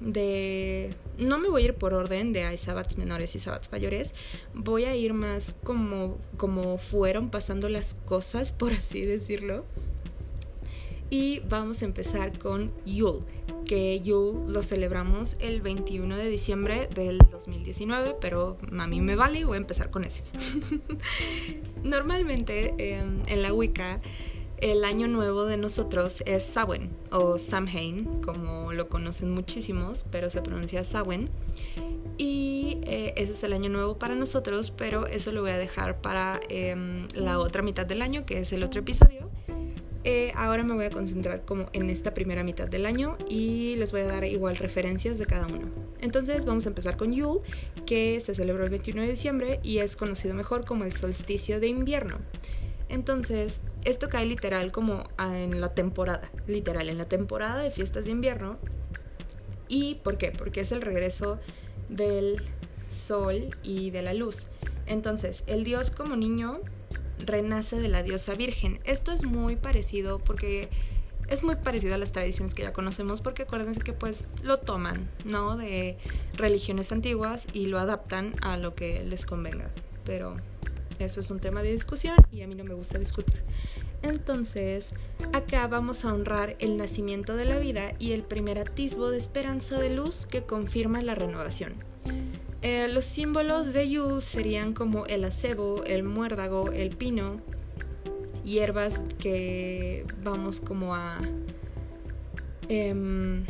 de... 0.00 0.94
No 1.18 1.38
me 1.38 1.48
voy 1.48 1.62
a 1.62 1.64
ir 1.66 1.74
por 1.74 1.94
orden 1.94 2.32
de 2.32 2.44
hay 2.44 2.56
sabbats 2.56 2.98
menores 2.98 3.34
y 3.34 3.38
sabbats 3.38 3.70
mayores, 3.72 4.14
voy 4.54 4.84
a 4.84 4.96
ir 4.96 5.12
más 5.12 5.54
como, 5.62 6.18
como 6.36 6.78
fueron 6.78 7.30
pasando 7.30 7.68
las 7.68 7.94
cosas, 7.94 8.52
por 8.58 8.72
así 8.72 9.02
decirlo. 9.02 9.64
Y 11.10 11.40
vamos 11.40 11.82
a 11.82 11.84
empezar 11.84 12.38
con 12.38 12.72
Yule, 12.86 13.20
que 13.66 14.00
Yule 14.00 14.50
lo 14.50 14.62
celebramos 14.62 15.36
el 15.40 15.60
21 15.60 16.16
de 16.16 16.28
diciembre 16.30 16.88
del 16.94 17.18
2019, 17.18 18.16
pero 18.18 18.56
a 18.78 18.86
mí 18.86 19.02
me 19.02 19.14
vale 19.14 19.40
y 19.40 19.44
voy 19.44 19.56
a 19.56 19.60
empezar 19.60 19.90
con 19.90 20.04
ese. 20.04 20.24
Normalmente 21.82 22.74
em, 22.78 23.22
en 23.26 23.42
la 23.42 23.52
Wicca 23.52 24.00
el 24.62 24.84
año 24.84 25.08
nuevo 25.08 25.44
de 25.44 25.56
nosotros 25.56 26.22
es 26.24 26.44
Samhain 26.44 26.88
o 27.10 27.36
Samhain, 27.36 28.22
como 28.22 28.61
lo 28.72 28.88
conocen 28.88 29.30
muchísimos, 29.30 30.04
pero 30.10 30.30
se 30.30 30.42
pronuncia 30.42 30.84
Samhain. 30.84 31.30
Y 32.18 32.78
eh, 32.82 33.14
ese 33.16 33.32
es 33.32 33.42
el 33.42 33.52
año 33.52 33.70
nuevo 33.70 33.98
para 33.98 34.14
nosotros, 34.14 34.70
pero 34.70 35.06
eso 35.06 35.32
lo 35.32 35.42
voy 35.42 35.50
a 35.50 35.58
dejar 35.58 36.00
para 36.00 36.40
em, 36.48 37.08
la 37.14 37.38
otra 37.38 37.62
mitad 37.62 37.86
del 37.86 38.02
año, 38.02 38.26
que 38.26 38.38
es 38.38 38.52
el 38.52 38.62
otro 38.62 38.80
episodio. 38.80 39.30
Eh, 40.04 40.32
ahora 40.34 40.64
me 40.64 40.74
voy 40.74 40.84
a 40.84 40.90
concentrar 40.90 41.44
como 41.44 41.66
en 41.72 41.88
esta 41.88 42.12
primera 42.12 42.42
mitad 42.42 42.66
del 42.66 42.86
año 42.86 43.16
y 43.28 43.76
les 43.76 43.92
voy 43.92 44.00
a 44.00 44.06
dar 44.06 44.24
igual 44.24 44.56
referencias 44.56 45.18
de 45.18 45.26
cada 45.26 45.46
uno. 45.46 45.68
Entonces 46.00 46.44
vamos 46.44 46.66
a 46.66 46.70
empezar 46.70 46.96
con 46.96 47.12
Yule, 47.12 47.40
que 47.86 48.18
se 48.18 48.34
celebró 48.34 48.64
el 48.64 48.70
21 48.70 49.02
de 49.02 49.08
diciembre 49.08 49.60
y 49.62 49.78
es 49.78 49.94
conocido 49.94 50.34
mejor 50.34 50.64
como 50.64 50.84
el 50.84 50.92
solsticio 50.92 51.60
de 51.60 51.68
invierno. 51.68 52.18
Entonces, 52.88 53.60
esto 53.84 54.08
cae 54.08 54.26
literal 54.26 54.72
como 54.72 55.08
en 55.18 55.60
la 55.60 55.74
temporada, 55.74 56.30
literal, 56.46 56.88
en 56.88 56.98
la 56.98 57.06
temporada 57.06 57.62
de 57.62 57.70
fiestas 57.70 58.04
de 58.04 58.12
invierno. 58.12 58.58
¿Y 59.68 59.96
por 59.96 60.18
qué? 60.18 60.30
Porque 60.30 60.60
es 60.60 60.72
el 60.72 60.82
regreso 60.82 61.38
del 61.88 62.36
sol 62.92 63.56
y 63.62 63.90
de 63.90 64.02
la 64.02 64.14
luz. 64.14 64.46
Entonces, 64.86 65.44
el 65.46 65.64
dios 65.64 65.90
como 65.90 66.16
niño 66.16 66.60
renace 67.24 67.78
de 67.78 67.88
la 67.88 68.02
diosa 68.02 68.34
virgen. 68.34 68.80
Esto 68.84 69.12
es 69.12 69.24
muy 69.24 69.56
parecido 69.56 70.18
porque 70.18 70.68
es 71.28 71.42
muy 71.42 71.56
parecido 71.56 71.94
a 71.94 71.98
las 71.98 72.12
tradiciones 72.12 72.54
que 72.54 72.62
ya 72.62 72.72
conocemos 72.72 73.20
porque 73.20 73.42
acuérdense 73.42 73.80
que 73.80 73.92
pues 73.92 74.28
lo 74.42 74.58
toman, 74.58 75.08
¿no? 75.24 75.56
De 75.56 75.96
religiones 76.36 76.92
antiguas 76.92 77.46
y 77.52 77.66
lo 77.66 77.78
adaptan 77.78 78.34
a 78.42 78.56
lo 78.56 78.74
que 78.74 79.04
les 79.04 79.24
convenga. 79.24 79.70
Pero 80.04 80.36
eso 80.98 81.20
es 81.20 81.30
un 81.30 81.40
tema 81.40 81.62
de 81.62 81.72
discusión 81.72 82.16
y 82.30 82.42
a 82.42 82.46
mí 82.46 82.54
no 82.54 82.64
me 82.64 82.74
gusta 82.74 82.98
discutir. 82.98 83.42
Entonces, 84.02 84.94
acá 85.32 85.66
vamos 85.66 86.04
a 86.04 86.12
honrar 86.12 86.56
el 86.58 86.76
nacimiento 86.76 87.36
de 87.36 87.44
la 87.44 87.58
vida 87.58 87.92
y 87.98 88.12
el 88.12 88.22
primer 88.22 88.58
atisbo 88.58 89.10
de 89.10 89.18
esperanza 89.18 89.78
de 89.78 89.90
luz 89.90 90.26
que 90.26 90.42
confirma 90.42 91.02
la 91.02 91.14
renovación. 91.14 91.74
Eh, 92.62 92.88
los 92.88 93.04
símbolos 93.04 93.72
de 93.72 93.90
Yule 93.90 94.20
serían 94.20 94.72
como 94.72 95.06
el 95.06 95.24
acebo, 95.24 95.82
el 95.84 96.04
muérdago, 96.04 96.70
el 96.70 96.90
pino, 96.90 97.40
hierbas 98.44 99.02
que 99.18 100.06
vamos 100.22 100.60
como 100.60 100.94
a... 100.94 101.18
Em, 102.68 103.44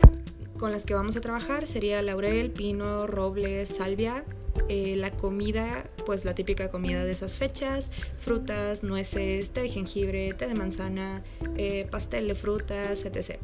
con 0.59 0.73
las 0.73 0.87
que 0.87 0.95
vamos 0.95 1.17
a 1.17 1.21
trabajar 1.21 1.67
sería 1.67 2.01
laurel, 2.03 2.51
pino, 2.51 3.07
roble, 3.07 3.67
salvia. 3.67 4.25
Eh, 4.69 4.95
la 4.97 5.11
comida, 5.11 5.85
pues 6.07 6.25
la 6.25 6.35
típica 6.35 6.71
comida 6.71 7.05
de 7.05 7.13
esas 7.13 7.37
fechas, 7.37 7.93
frutas, 8.19 8.83
nueces, 8.83 9.51
té 9.51 9.63
de 9.63 9.69
jengibre, 9.69 10.33
té 10.35 10.47
de 10.47 10.55
manzana, 10.55 11.23
eh, 11.57 11.87
pastel 11.91 12.29
de 12.29 12.35
frutas, 12.35 13.05
etc. 13.05 13.39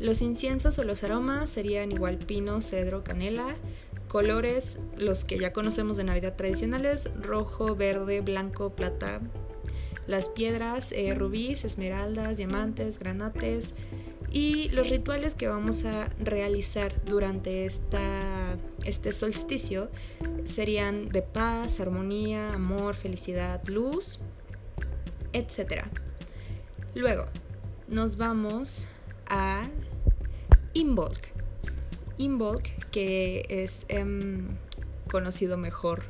Los 0.00 0.22
inciensos 0.22 0.78
o 0.78 0.84
los 0.84 1.04
aromas 1.04 1.50
serían 1.50 1.92
igual 1.92 2.18
pino, 2.18 2.60
cedro, 2.60 3.02
canela. 3.04 3.56
Colores, 4.08 4.78
los 4.96 5.24
que 5.24 5.38
ya 5.38 5.52
conocemos 5.52 5.96
de 5.96 6.04
Navidad 6.04 6.36
tradicionales, 6.36 7.08
rojo, 7.20 7.74
verde, 7.74 8.20
blanco, 8.20 8.70
plata. 8.70 9.20
Las 10.06 10.28
piedras, 10.28 10.92
eh, 10.92 11.12
rubíes, 11.14 11.64
esmeraldas, 11.64 12.36
diamantes, 12.36 12.98
granates. 12.98 13.74
Y 14.30 14.68
los 14.70 14.90
rituales 14.90 15.34
que 15.34 15.48
vamos 15.48 15.84
a 15.84 16.08
realizar 16.20 17.04
durante 17.04 17.64
esta, 17.64 18.35
este 18.86 19.12
solsticio 19.12 19.90
serían 20.44 21.08
de 21.08 21.22
paz, 21.22 21.80
armonía, 21.80 22.48
amor, 22.48 22.94
felicidad, 22.94 23.62
luz, 23.66 24.20
etc. 25.32 25.84
Luego 26.94 27.26
nos 27.88 28.16
vamos 28.16 28.86
a 29.28 29.68
Imbolc. 30.74 31.28
Imbolc, 32.18 32.66
que 32.90 33.44
es 33.48 33.84
em, 33.88 34.56
conocido 35.10 35.56
mejor 35.56 36.04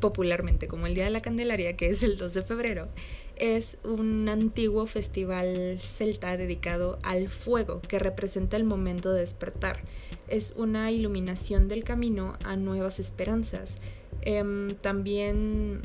popularmente 0.00 0.68
como 0.68 0.86
el 0.86 0.94
Día 0.94 1.04
de 1.04 1.10
la 1.10 1.20
Candelaria, 1.20 1.76
que 1.76 1.90
es 1.90 2.02
el 2.02 2.16
2 2.16 2.34
de 2.34 2.42
febrero, 2.42 2.88
es 3.36 3.78
un 3.84 4.28
antiguo 4.28 4.86
festival 4.86 5.78
celta 5.80 6.36
dedicado 6.36 6.98
al 7.02 7.28
fuego 7.28 7.80
que 7.80 7.98
representa 7.98 8.56
el 8.56 8.64
momento 8.64 9.12
de 9.12 9.20
despertar. 9.20 9.80
Es 10.28 10.54
una 10.56 10.90
iluminación 10.90 11.68
del 11.68 11.84
camino 11.84 12.36
a 12.44 12.56
nuevas 12.56 13.00
esperanzas. 13.00 13.78
Em, 14.22 14.74
también 14.76 15.82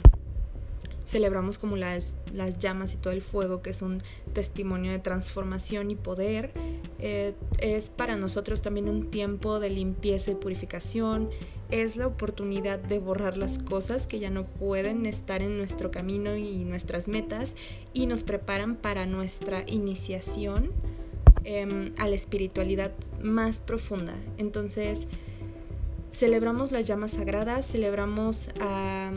celebramos 1.06 1.58
como 1.58 1.78
las, 1.78 2.18
las 2.34 2.60
llamas 2.60 2.94
y 2.94 2.98
todo 2.98 3.14
el 3.14 3.22
fuego, 3.22 3.62
que 3.62 3.70
es 3.70 3.82
un 3.82 4.02
testimonio 4.34 4.92
de 4.92 5.00
transformación 5.00 5.92
y 5.92 5.96
poder. 5.96 6.52
Eh, 7.00 7.34
es 7.60 7.90
para 7.90 8.16
nosotros 8.16 8.62
también 8.62 8.90
un 8.90 9.10
tiempo 9.12 9.60
de 9.60 9.70
limpieza 9.70 10.32
y 10.32 10.36
purificación. 10.36 11.30
Es 11.76 11.98
la 11.98 12.08
oportunidad 12.08 12.80
de 12.80 13.00
borrar 13.00 13.36
las 13.36 13.60
cosas 13.60 14.08
que 14.08 14.20
ya 14.20 14.30
no 14.30 14.46
pueden 14.46 15.06
estar 15.06 15.42
en 15.42 15.58
nuestro 15.58 15.92
camino 15.92 16.38
y 16.38 16.64
nuestras 16.64 17.10
metas 17.10 17.54
y 17.94 18.06
nos 18.06 18.24
preparan 18.24 18.78
para 18.78 19.06
nuestra 19.06 19.66
iniciación 19.68 20.72
em, 21.44 21.94
a 21.98 22.08
la 22.08 22.16
espiritualidad 22.16 22.94
más 23.22 23.60
profunda. 23.60 24.14
Entonces, 24.38 25.10
celebramos 26.14 26.72
las 26.72 26.88
llamas 26.88 27.12
sagradas, 27.12 27.68
celebramos 27.68 28.52
a 28.62 29.12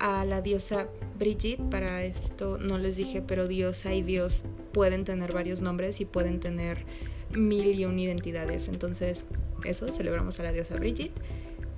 a 0.00 0.26
la 0.26 0.42
diosa 0.42 0.88
Brigitte, 1.18 1.62
para 1.70 2.04
esto 2.04 2.58
no 2.58 2.76
les 2.76 2.96
dije, 2.96 3.22
pero 3.22 3.48
diosa 3.48 3.94
y 3.94 4.02
dios 4.02 4.44
pueden 4.72 5.04
tener 5.04 5.32
varios 5.32 5.62
nombres 5.62 6.00
y 6.00 6.04
pueden 6.04 6.40
tener 6.40 6.84
mil 7.30 7.66
y 7.78 7.86
un 7.86 7.98
identidades. 7.98 8.68
Entonces, 8.68 9.24
eso, 9.64 9.90
celebramos 9.90 10.38
a 10.40 10.42
la 10.42 10.52
diosa 10.52 10.76
Brigitte. 10.76 11.14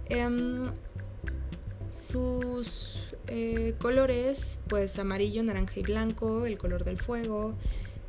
Em, 0.08 0.70
sus 1.90 3.02
eh, 3.28 3.74
colores, 3.80 4.60
pues 4.68 4.98
amarillo, 4.98 5.42
naranja 5.42 5.80
y 5.80 5.82
blanco, 5.82 6.46
el 6.46 6.58
color 6.58 6.84
del 6.84 6.98
fuego. 6.98 7.54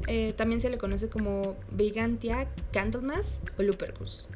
Eh, 0.08 0.34
también 0.38 0.60
se 0.60 0.70
le 0.70 0.78
conoce 0.78 1.10
como 1.10 1.56
Brigantia 1.72 2.48
Candlemas 2.72 3.42
o 3.58 3.64
Lupercus. 3.64 4.28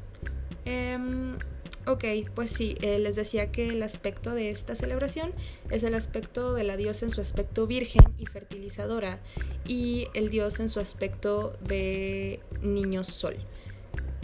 Em, 0.64 1.36
Ok, 1.84 2.04
pues 2.36 2.52
sí, 2.52 2.76
eh, 2.80 3.00
les 3.00 3.16
decía 3.16 3.50
que 3.50 3.70
el 3.70 3.82
aspecto 3.82 4.36
de 4.36 4.50
esta 4.50 4.76
celebración 4.76 5.32
es 5.68 5.82
el 5.82 5.96
aspecto 5.96 6.54
de 6.54 6.62
la 6.62 6.76
diosa 6.76 7.06
en 7.06 7.10
su 7.10 7.20
aspecto 7.20 7.66
virgen 7.66 8.04
y 8.20 8.26
fertilizadora 8.26 9.18
y 9.66 10.06
el 10.14 10.30
dios 10.30 10.60
en 10.60 10.68
su 10.68 10.78
aspecto 10.78 11.58
de 11.60 12.38
niño 12.60 13.02
sol. 13.02 13.34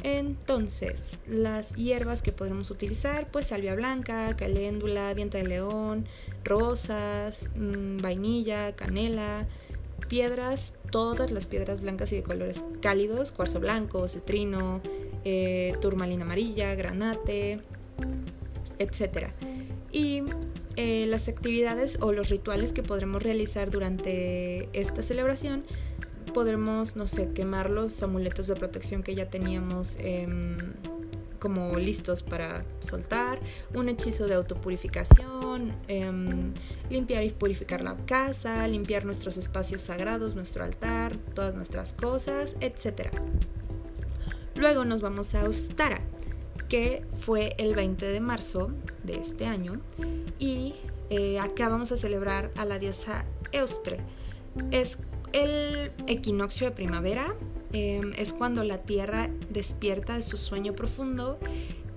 Entonces, 0.02 1.18
las 1.26 1.74
hierbas 1.74 2.22
que 2.22 2.32
podremos 2.32 2.70
utilizar, 2.70 3.28
pues 3.30 3.48
salvia 3.48 3.74
blanca, 3.74 4.36
caléndula, 4.36 5.12
diente 5.14 5.38
de 5.38 5.44
león, 5.44 6.06
rosas, 6.44 7.48
mm, 7.56 7.98
vainilla, 7.98 8.76
canela, 8.76 9.46
piedras, 10.08 10.78
todas 10.90 11.30
las 11.30 11.46
piedras 11.46 11.80
blancas 11.80 12.12
y 12.12 12.16
de 12.16 12.22
colores 12.22 12.64
cálidos, 12.80 13.32
cuarzo 13.32 13.60
blanco, 13.60 14.08
citrino, 14.08 14.80
eh, 15.24 15.74
turmalina 15.80 16.24
amarilla, 16.24 16.74
granate, 16.74 17.60
etc. 18.78 19.30
Y 19.90 20.22
eh, 20.76 21.06
las 21.08 21.28
actividades 21.28 21.98
o 22.00 22.12
los 22.12 22.28
rituales 22.28 22.72
que 22.72 22.82
podremos 22.82 23.22
realizar 23.22 23.70
durante 23.70 24.68
esta 24.78 25.02
celebración, 25.02 25.64
podremos, 26.28 26.96
no 26.96 27.06
sé, 27.06 27.32
quemar 27.32 27.70
los 27.70 28.02
amuletos 28.02 28.46
de 28.46 28.54
protección 28.54 29.02
que 29.02 29.14
ya 29.14 29.30
teníamos 29.30 29.96
em, 30.00 30.56
como 31.38 31.76
listos 31.76 32.22
para 32.22 32.64
soltar, 32.80 33.40
un 33.74 33.88
hechizo 33.88 34.26
de 34.26 34.34
autopurificación, 34.34 35.72
em, 35.86 36.52
limpiar 36.90 37.24
y 37.24 37.30
purificar 37.30 37.82
la 37.82 37.96
casa, 38.06 38.66
limpiar 38.66 39.04
nuestros 39.04 39.36
espacios 39.36 39.82
sagrados, 39.82 40.34
nuestro 40.34 40.64
altar, 40.64 41.16
todas 41.34 41.54
nuestras 41.54 41.92
cosas, 41.92 42.56
etc. 42.60 43.10
Luego 44.54 44.84
nos 44.84 45.00
vamos 45.00 45.34
a 45.34 45.48
Ostara, 45.48 46.00
que 46.68 47.04
fue 47.16 47.54
el 47.58 47.74
20 47.74 48.06
de 48.06 48.20
marzo 48.20 48.70
de 49.04 49.14
este 49.14 49.46
año, 49.46 49.80
y 50.38 50.74
eh, 51.10 51.38
acá 51.38 51.68
vamos 51.68 51.92
a 51.92 51.96
celebrar 51.96 52.50
a 52.56 52.64
la 52.64 52.78
diosa 52.78 53.24
Eustre. 53.52 54.00
Es 54.70 54.98
el 55.32 55.92
equinoccio 56.06 56.66
de 56.66 56.72
primavera, 56.72 57.34
em, 57.72 58.12
es 58.16 58.32
cuando 58.32 58.64
la 58.64 58.78
tierra 58.78 59.30
despierta 59.50 60.14
de 60.14 60.22
su 60.22 60.36
sueño 60.36 60.74
profundo, 60.74 61.38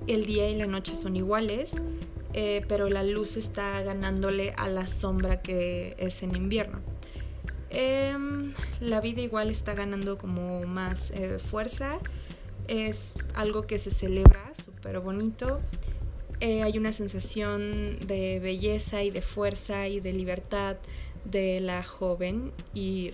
el 0.08 0.26
día 0.26 0.50
y 0.50 0.56
la 0.56 0.68
noche 0.68 0.96
son 0.96 1.16
iguales, 1.16 1.76
eh, 2.34 2.66
pero 2.68 2.90
la 2.90 3.04
luz 3.04 3.38
está 3.38 3.82
ganándole 3.82 4.54
a 4.58 4.68
la 4.68 4.88
sombra 4.88 5.42
que 5.42 5.96
es 5.98 6.24
en 6.24 6.36
invierno. 6.36 6.80
Em, 7.70 8.54
la 8.82 9.00
vida 9.00 9.22
igual 9.22 9.50
está 9.50 9.74
ganando 9.74 10.18
como 10.18 10.66
más 10.66 11.12
eh, 11.12 11.40
fuerza 11.40 12.00
es 12.68 13.16
algo 13.34 13.64
que 13.64 13.78
se 13.78 13.92
celebra, 13.92 14.54
súper 14.56 15.00
bonito. 15.00 15.60
Eh, 16.40 16.64
hay 16.64 16.78
una 16.78 16.92
sensación 16.94 18.00
de 18.08 18.40
belleza 18.40 19.04
y 19.04 19.12
de 19.12 19.22
fuerza 19.22 19.88
y 19.88 20.00
de 20.00 20.14
libertad 20.14 20.78
de 21.26 21.60
la 21.60 21.84
joven 21.84 22.52
y 22.74 23.12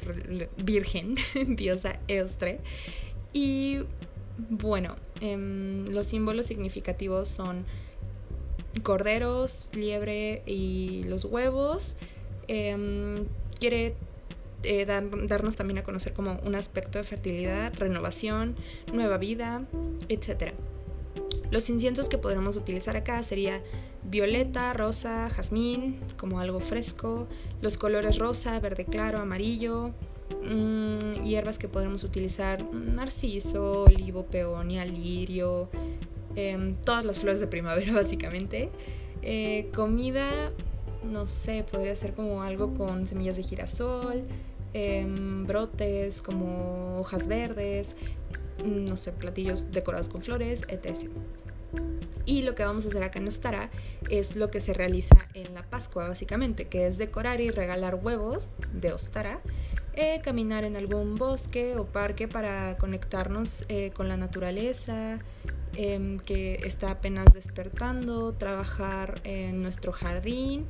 virgen 0.57 1.15
diosa 1.47 1.99
Eustre. 2.07 2.59
Y 3.33 3.79
bueno, 4.49 4.95
em, 5.21 5.85
los 5.87 6.07
símbolos 6.07 6.45
significativos 6.45 7.29
son 7.29 7.65
corderos, 8.83 9.71
liebre 9.73 10.43
y 10.45 11.03
los 11.05 11.25
huevos. 11.25 11.95
Em, 12.47 13.25
quiere 13.59 13.95
eh, 14.63 14.85
darnos 14.85 15.55
también 15.55 15.79
a 15.79 15.83
conocer 15.83 16.13
como 16.13 16.39
un 16.43 16.55
aspecto 16.55 16.97
de 16.97 17.03
fertilidad, 17.03 17.73
renovación, 17.75 18.55
nueva 18.91 19.17
vida, 19.17 19.65
etc. 20.09 20.53
Los 21.51 21.69
inciensos 21.69 22.09
que 22.09 22.17
podremos 22.17 22.55
utilizar 22.55 22.95
acá 22.97 23.23
sería 23.23 23.61
violeta, 24.03 24.73
rosa, 24.73 25.29
jazmín, 25.29 25.99
como 26.17 26.39
algo 26.39 26.59
fresco, 26.59 27.27
los 27.61 27.77
colores 27.77 28.17
rosa, 28.17 28.59
verde 28.59 28.85
claro, 28.85 29.19
amarillo, 29.19 29.91
mm, 30.43 31.23
hierbas 31.23 31.57
que 31.57 31.67
podremos 31.67 32.03
utilizar 32.03 32.63
narciso, 32.73 33.83
olivo, 33.83 34.25
peonia, 34.25 34.85
lirio, 34.85 35.69
em, 36.35 36.75
todas 36.75 37.05
las 37.05 37.19
flores 37.19 37.39
de 37.39 37.47
primavera 37.47 37.93
básicamente. 37.93 38.69
Eh, 39.21 39.69
comida 39.73 40.51
no 41.03 41.25
sé, 41.25 41.63
podría 41.69 41.95
ser 41.95 42.13
como 42.13 42.43
algo 42.43 42.73
con 42.73 43.07
semillas 43.07 43.37
de 43.37 43.43
girasol, 43.43 44.23
em, 44.73 45.45
brotes 45.45 46.21
como 46.21 46.99
hojas 46.99 47.27
verdes, 47.27 47.95
no 48.63 48.97
sé, 48.97 49.11
platillos 49.11 49.71
decorados 49.71 50.09
con 50.09 50.21
flores, 50.21 50.63
etc. 50.67 51.09
Y 52.25 52.41
lo 52.41 52.55
que 52.55 52.65
vamos 52.65 52.85
a 52.85 52.89
hacer 52.89 53.03
acá 53.03 53.19
en 53.19 53.27
Ostara 53.27 53.69
es 54.09 54.35
lo 54.35 54.51
que 54.51 54.59
se 54.59 54.73
realiza 54.73 55.15
en 55.33 55.53
la 55.53 55.63
Pascua, 55.63 56.09
básicamente, 56.09 56.67
que 56.67 56.85
es 56.85 56.97
decorar 56.97 57.39
y 57.39 57.51
regalar 57.51 57.95
huevos 57.95 58.51
de 58.73 58.91
Ostara, 58.91 59.39
eh, 59.93 60.19
caminar 60.23 60.65
en 60.65 60.75
algún 60.75 61.15
bosque 61.15 61.77
o 61.77 61.85
parque 61.85 62.27
para 62.27 62.77
conectarnos 62.77 63.65
eh, 63.69 63.91
con 63.91 64.09
la 64.09 64.17
naturaleza, 64.17 65.19
em, 65.73 66.19
que 66.19 66.55
está 66.65 66.91
apenas 66.91 67.33
despertando, 67.33 68.33
trabajar 68.33 69.21
en 69.23 69.61
nuestro 69.61 69.93
jardín 69.93 70.67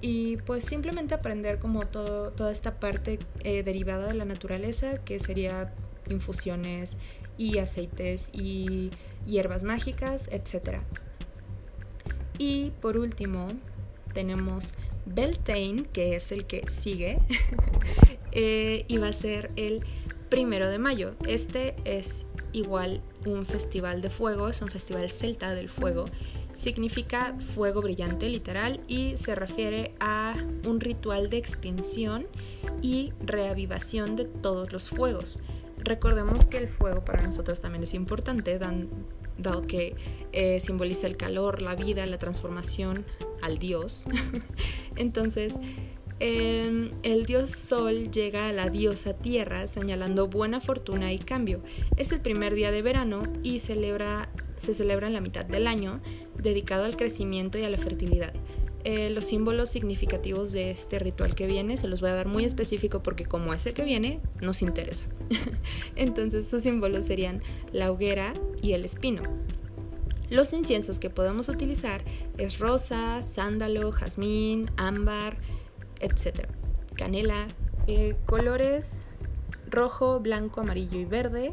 y 0.00 0.36
pues 0.38 0.64
simplemente 0.64 1.14
aprender 1.14 1.58
como 1.58 1.86
toda 1.86 2.52
esta 2.52 2.78
parte 2.78 3.18
eh, 3.44 3.62
derivada 3.62 4.08
de 4.08 4.14
la 4.14 4.24
naturaleza, 4.24 4.98
que 4.98 5.18
sería 5.18 5.72
infusiones 6.10 6.96
y 7.36 7.58
aceites 7.58 8.30
y 8.32 8.90
hierbas 9.26 9.64
mágicas, 9.64 10.28
etc. 10.30 10.78
Y 12.38 12.72
por 12.80 12.98
último 12.98 13.48
tenemos 14.12 14.74
Beltane, 15.06 15.84
que 15.92 16.16
es 16.16 16.32
el 16.32 16.46
que 16.46 16.68
sigue, 16.68 17.20
eh, 18.32 18.84
y 18.88 18.98
va 18.98 19.08
a 19.08 19.12
ser 19.12 19.50
el 19.56 19.84
primero 20.28 20.68
de 20.68 20.78
mayo. 20.78 21.14
Este 21.26 21.74
es 21.84 22.26
igual 22.52 23.02
un 23.26 23.44
festival 23.44 24.00
de 24.00 24.10
fuego, 24.10 24.48
es 24.48 24.62
un 24.62 24.68
festival 24.68 25.10
celta 25.10 25.54
del 25.54 25.68
fuego. 25.68 26.06
Significa 26.54 27.36
fuego 27.54 27.80
brillante 27.80 28.28
literal 28.28 28.80
y 28.88 29.16
se 29.16 29.34
refiere 29.34 29.94
a 30.00 30.34
un 30.66 30.80
ritual 30.80 31.30
de 31.30 31.38
extinción 31.38 32.26
y 32.82 33.12
reavivación 33.24 34.16
de 34.16 34.24
todos 34.24 34.72
los 34.72 34.90
fuegos. 34.90 35.40
Recordemos 35.84 36.46
que 36.46 36.58
el 36.58 36.68
fuego 36.68 37.04
para 37.04 37.22
nosotros 37.22 37.60
también 37.60 37.84
es 37.84 37.94
importante, 37.94 38.58
dado 39.38 39.66
que 39.66 39.96
eh, 40.32 40.60
simboliza 40.60 41.06
el 41.06 41.16
calor, 41.16 41.62
la 41.62 41.74
vida, 41.74 42.04
la 42.06 42.18
transformación 42.18 43.04
al 43.42 43.58
dios. 43.58 44.06
Entonces, 44.96 45.58
em, 46.18 46.90
el 47.02 47.24
dios 47.24 47.50
sol 47.52 48.10
llega 48.10 48.48
a 48.48 48.52
la 48.52 48.68
diosa 48.68 49.14
tierra 49.14 49.66
señalando 49.66 50.28
buena 50.28 50.60
fortuna 50.60 51.12
y 51.12 51.18
cambio. 51.18 51.62
Es 51.96 52.12
el 52.12 52.20
primer 52.20 52.54
día 52.54 52.70
de 52.70 52.82
verano 52.82 53.22
y 53.42 53.60
celebra, 53.60 54.28
se 54.58 54.74
celebra 54.74 55.06
en 55.06 55.14
la 55.14 55.20
mitad 55.20 55.46
del 55.46 55.66
año, 55.66 56.00
dedicado 56.36 56.84
al 56.84 56.96
crecimiento 56.96 57.58
y 57.58 57.64
a 57.64 57.70
la 57.70 57.78
fertilidad. 57.78 58.34
Eh, 58.84 59.10
los 59.10 59.26
símbolos 59.26 59.68
significativos 59.68 60.52
de 60.52 60.70
este 60.70 60.98
ritual 60.98 61.34
que 61.34 61.46
viene 61.46 61.76
se 61.76 61.86
los 61.86 62.00
voy 62.00 62.10
a 62.10 62.14
dar 62.14 62.28
muy 62.28 62.46
específico 62.46 63.02
porque 63.02 63.26
como 63.26 63.52
es 63.52 63.66
el 63.66 63.74
que 63.74 63.84
viene, 63.84 64.20
nos 64.40 64.62
interesa. 64.62 65.04
Entonces 65.96 66.48
sus 66.48 66.62
símbolos 66.62 67.04
serían 67.04 67.42
la 67.72 67.92
hoguera 67.92 68.32
y 68.62 68.72
el 68.72 68.84
espino. 68.84 69.22
Los 70.30 70.52
inciensos 70.52 70.98
que 70.98 71.10
podemos 71.10 71.48
utilizar 71.48 72.04
es 72.38 72.58
rosa, 72.58 73.22
sándalo, 73.22 73.92
jazmín, 73.92 74.70
ámbar, 74.76 75.36
etc. 76.00 76.46
Canela, 76.94 77.48
eh, 77.86 78.16
colores 78.26 79.08
rojo, 79.70 80.20
blanco, 80.20 80.60
amarillo 80.60 80.98
y 80.98 81.04
verde. 81.04 81.52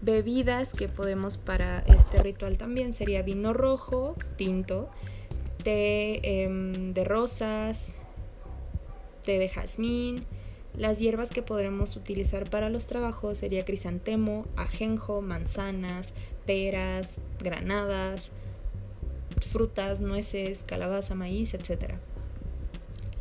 Bebidas 0.00 0.74
que 0.74 0.88
podemos 0.88 1.36
para 1.36 1.80
este 1.80 2.22
ritual 2.22 2.58
también 2.58 2.92
sería 2.92 3.22
vino 3.22 3.52
rojo, 3.52 4.16
tinto, 4.36 4.90
té 5.62 6.42
em, 6.42 6.92
de 6.92 7.04
rosas, 7.04 7.96
té 9.24 9.38
de 9.38 9.48
jazmín. 9.48 10.24
Las 10.76 10.98
hierbas 10.98 11.30
que 11.30 11.42
podremos 11.42 11.96
utilizar 11.96 12.48
para 12.48 12.70
los 12.70 12.86
trabajos 12.86 13.38
sería 13.38 13.64
crisantemo, 13.64 14.46
ajenjo, 14.56 15.20
manzanas, 15.20 16.14
peras, 16.46 17.20
granadas, 17.40 18.32
frutas, 19.40 20.00
nueces, 20.00 20.64
calabaza, 20.64 21.14
maíz, 21.14 21.54
etc. 21.54 21.94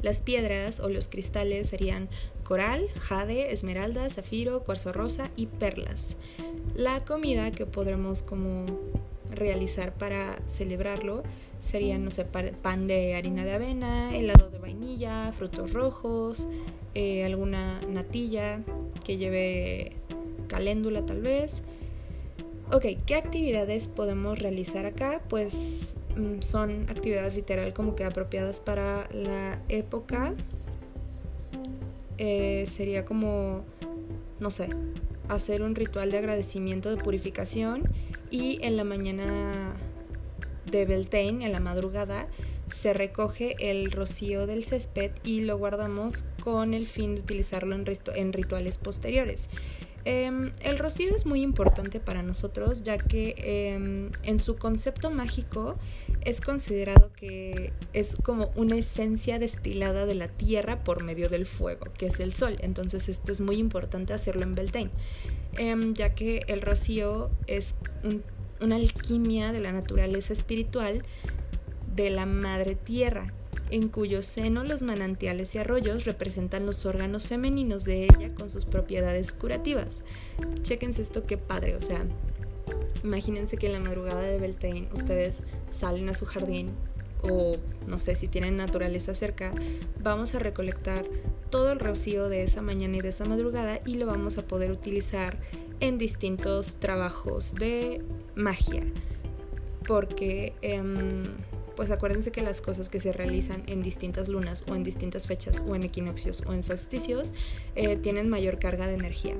Las 0.02 0.22
piedras 0.22 0.80
o 0.80 0.90
los 0.90 1.08
cristales 1.08 1.70
serían 1.70 2.10
coral, 2.44 2.88
jade, 2.98 3.52
esmeralda, 3.52 4.10
zafiro, 4.10 4.64
cuarzo 4.64 4.92
rosa 4.94 5.30
y 5.36 5.46
perlas. 5.46 6.18
La 6.76 7.04
comida 7.06 7.52
que 7.52 7.66
podremos 7.66 8.24
como 8.24 8.66
realizar 9.32 9.94
para 9.94 10.40
celebrarlo 10.48 11.24
serían, 11.62 12.04
no 12.04 12.12
sé, 12.12 12.26
pan 12.26 12.88
de 12.88 13.16
harina 13.16 13.46
de 13.46 13.54
avena, 13.54 14.16
helado 14.16 14.50
de 14.50 14.58
vainilla, 14.58 15.32
frutos 15.32 15.74
rojos, 15.74 16.48
eh, 16.96 17.24
alguna 17.24 17.80
natilla 17.88 18.62
que 19.04 19.18
lleve 19.18 19.94
caléndula 20.48 21.06
tal 21.06 21.22
vez. 21.22 21.62
Ok, 22.72 22.86
¿qué 23.06 23.16
actividades 23.16 23.88
podemos 23.88 24.40
realizar 24.40 24.86
acá? 24.86 25.22
Pues 25.30 25.96
mm, 26.18 26.42
son 26.42 26.90
actividades 26.90 27.36
literal 27.36 27.74
como 27.74 27.96
que 27.96 28.06
apropiadas 28.06 28.60
para 28.60 29.08
la 29.14 29.60
época. 29.70 30.34
Eh, 32.18 32.66
sería 32.66 33.06
como, 33.06 33.64
no 34.40 34.52
sé, 34.52 34.70
hacer 35.28 35.62
un 35.62 35.76
ritual 35.76 36.12
de 36.12 36.18
agradecimiento 36.18 36.90
de 36.90 36.98
purificación 36.98 37.84
y 38.32 38.58
en 38.62 38.78
la 38.78 38.84
mañana 38.84 39.76
de 40.66 40.86
Beltane, 40.86 41.46
en 41.46 41.52
la 41.52 41.60
madrugada, 41.60 42.28
se 42.68 42.94
recoge 42.94 43.56
el 43.60 43.92
rocío 43.92 44.48
del 44.48 44.64
césped 44.64 45.12
y 45.24 45.42
lo 45.42 45.58
guardamos 45.58 46.24
con 46.42 46.74
el 46.74 46.88
fin 46.88 47.16
de 47.16 47.22
utilizarlo 47.22 47.76
en, 47.76 48.34
rituales 48.34 48.78
posteriores. 48.78 49.50
Em, 50.04 50.52
el 50.62 50.80
rocío 50.80 51.16
es 51.16 51.26
muy 51.26 51.42
importante 51.42 52.00
para 52.00 52.24
nosotros 52.24 52.84
ya 52.84 52.98
que 52.98 53.36
em, 53.38 54.12
en 54.24 54.40
su 54.40 54.56
concepto 54.56 55.12
mágico 55.12 55.78
es 56.22 56.42
considerado 56.42 57.12
que 57.14 57.72
es 57.94 58.16
como 58.16 58.52
una 58.56 58.78
esencia 58.78 59.38
destilada 59.38 60.06
de 60.06 60.16
la 60.16 60.28
tierra 60.28 60.84
por 60.84 61.04
medio 61.04 61.30
del 61.30 61.46
fuego, 61.46 61.86
que 61.98 62.08
es 62.08 62.20
el 62.20 62.34
sol. 62.34 62.58
Entonces 62.62 63.10
esto 63.10 63.32
es 63.32 63.42
muy 63.42 63.58
importante 63.58 64.14
hacerlo 64.14 64.44
en 64.44 64.56
Beltane, 64.56 64.92
em, 65.58 65.94
ya 65.94 66.16
que 66.16 66.42
el 66.48 66.62
rocío 66.62 67.30
es 67.48 67.76
una 68.60 68.76
alquimia 68.76 69.52
de 69.52 69.60
la 69.60 69.72
naturaleza 69.72 70.34
espiritual 70.34 71.04
de 71.96 72.10
la 72.10 72.26
madre 72.26 72.76
tierra, 72.76 73.34
en 73.72 73.88
cuyo 73.88 74.22
seno 74.22 74.64
los 74.64 74.84
manantiales 74.84 75.56
y 75.56 75.58
arroyos 75.58 76.06
representan 76.06 76.66
los 76.66 76.86
órganos 76.86 77.26
femeninos 77.26 77.86
de 77.86 78.04
ella 78.04 78.34
con 78.36 78.50
sus 78.50 78.66
propiedades 78.66 79.32
curativas. 79.32 80.04
Chéquense 80.62 81.02
esto, 81.02 81.26
qué 81.26 81.38
padre, 81.38 81.76
o 81.76 81.82
sea, 81.82 82.06
imagínense 83.04 83.58
que 83.58 83.68
en 83.68 83.74
la 83.74 83.80
madrugada 83.80 84.22
de 84.22 84.38
Beltane 84.38 84.90
ustedes 84.94 85.44
salen 85.70 86.10
a 86.10 86.14
su 86.14 86.26
jardín 86.26 86.72
o 87.24 87.56
no 87.88 88.00
sé 88.00 88.16
si 88.16 88.28
tienen 88.28 88.58
naturaleza 88.58 89.14
cerca, 89.14 89.52
vamos 90.02 90.36
a 90.36 90.40
recolectar 90.40 91.06
todo 91.50 91.72
el 91.72 91.80
rocío 91.80 92.30
de 92.30 92.44
esa 92.44 92.62
mañana 92.62 92.98
y 92.98 93.02
de 93.02 93.10
esa 93.10 93.26
madrugada 93.26 93.80
y 93.86 93.96
lo 93.96 94.06
vamos 94.06 94.38
a 94.38 94.44
poder 94.44 94.72
utilizar 94.72 95.38
en 95.80 95.98
distintos 95.98 96.76
trabajos 96.76 97.54
de 97.56 98.02
magia. 98.36 98.84
Porque, 99.88 100.54
em, 100.62 101.24
pues 101.82 101.90
acuérdense 101.90 102.32
que 102.32 102.44
las 102.44 102.62
cosas 102.62 102.90
que 102.90 103.00
se 103.00 103.12
realizan 103.12 103.64
en 103.66 103.82
distintas 103.82 104.28
lunas 104.28 104.66
o 104.70 104.76
en 104.76 104.84
distintas 104.84 105.26
fechas 105.26 105.64
o 105.68 105.76
en 105.76 105.82
equinoccios 105.82 106.44
o 106.46 106.54
en 106.54 106.62
solsticios 106.62 107.34
eh, 107.74 107.96
tienen 107.96 108.30
mayor 108.30 108.60
carga 108.60 108.86
de 108.86 108.94
energía. 108.94 109.36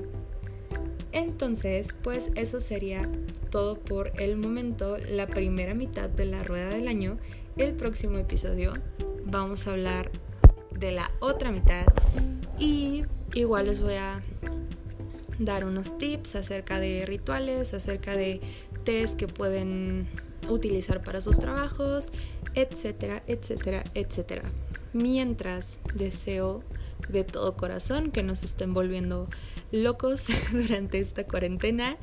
Entonces, 1.12 1.94
pues 2.02 2.32
eso 2.34 2.60
sería 2.60 3.08
todo 3.50 3.78
por 3.78 4.10
el 4.20 4.36
momento, 4.36 4.98
la 4.98 5.28
primera 5.28 5.74
mitad 5.74 6.08
de 6.08 6.24
la 6.24 6.42
rueda 6.42 6.70
del 6.70 6.88
año. 6.88 7.16
El 7.56 7.74
próximo 7.74 8.18
episodio 8.18 8.74
vamos 9.24 9.68
a 9.68 9.70
hablar 9.74 10.10
de 10.76 10.90
la 10.90 11.12
otra 11.20 11.52
mitad 11.52 11.86
y 12.58 13.04
igual 13.34 13.66
les 13.66 13.80
voy 13.80 13.94
a 13.94 14.20
dar 15.38 15.64
unos 15.64 15.96
tips 15.96 16.34
acerca 16.34 16.80
de 16.80 17.06
rituales, 17.06 17.72
acerca 17.72 18.16
de 18.16 18.40
test 18.82 19.16
que 19.16 19.28
pueden 19.28 20.08
utilizar 20.48 21.02
para 21.02 21.20
sus 21.20 21.38
trabajos, 21.38 22.12
etcétera, 22.54 23.22
etcétera, 23.26 23.84
etcétera. 23.94 24.42
Mientras 24.92 25.80
deseo 25.94 26.62
de 27.08 27.24
todo 27.24 27.56
corazón 27.56 28.10
que 28.10 28.22
nos 28.22 28.42
estén 28.42 28.74
volviendo 28.74 29.28
locos 29.70 30.28
durante 30.52 30.98
esta 30.98 31.24
cuarentena. 31.24 31.96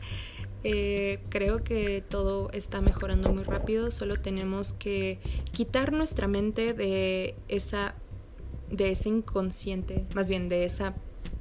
Eh, 0.64 1.20
creo 1.30 1.64
que 1.64 2.04
todo 2.08 2.52
está 2.52 2.82
mejorando 2.82 3.32
muy 3.32 3.44
rápido, 3.44 3.92
solo 3.92 4.18
tenemos 4.18 4.74
que 4.74 5.20
quitar 5.54 5.94
nuestra 5.94 6.28
mente 6.28 6.74
de 6.74 7.36
esa 7.48 7.96
de 8.70 8.92
ese 8.92 9.10
inconsciente, 9.10 10.06
más 10.14 10.30
bien 10.30 10.50
de 10.50 10.64
esa 10.66 10.94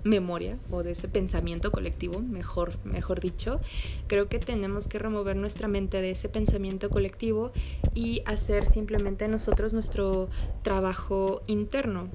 memoria 0.09 0.59
o 0.71 0.83
de 0.83 0.92
ese 0.92 1.09
pensamiento 1.09 1.71
colectivo, 1.71 2.21
mejor, 2.21 2.79
mejor 2.85 3.21
dicho. 3.21 3.61
Creo 4.07 4.29
que 4.29 4.38
tenemos 4.38 4.88
que 4.88 4.99
remover 4.99 5.37
nuestra 5.37 5.68
mente 5.68 6.01
de 6.01 6.11
ese 6.11 6.29
pensamiento 6.29 6.90
colectivo 6.90 7.53
y 7.94 8.23
hacer 8.25 8.66
simplemente 8.66 9.29
nosotros 9.29 9.73
nuestro 9.73 10.29
trabajo 10.62 11.42
interno, 11.47 12.09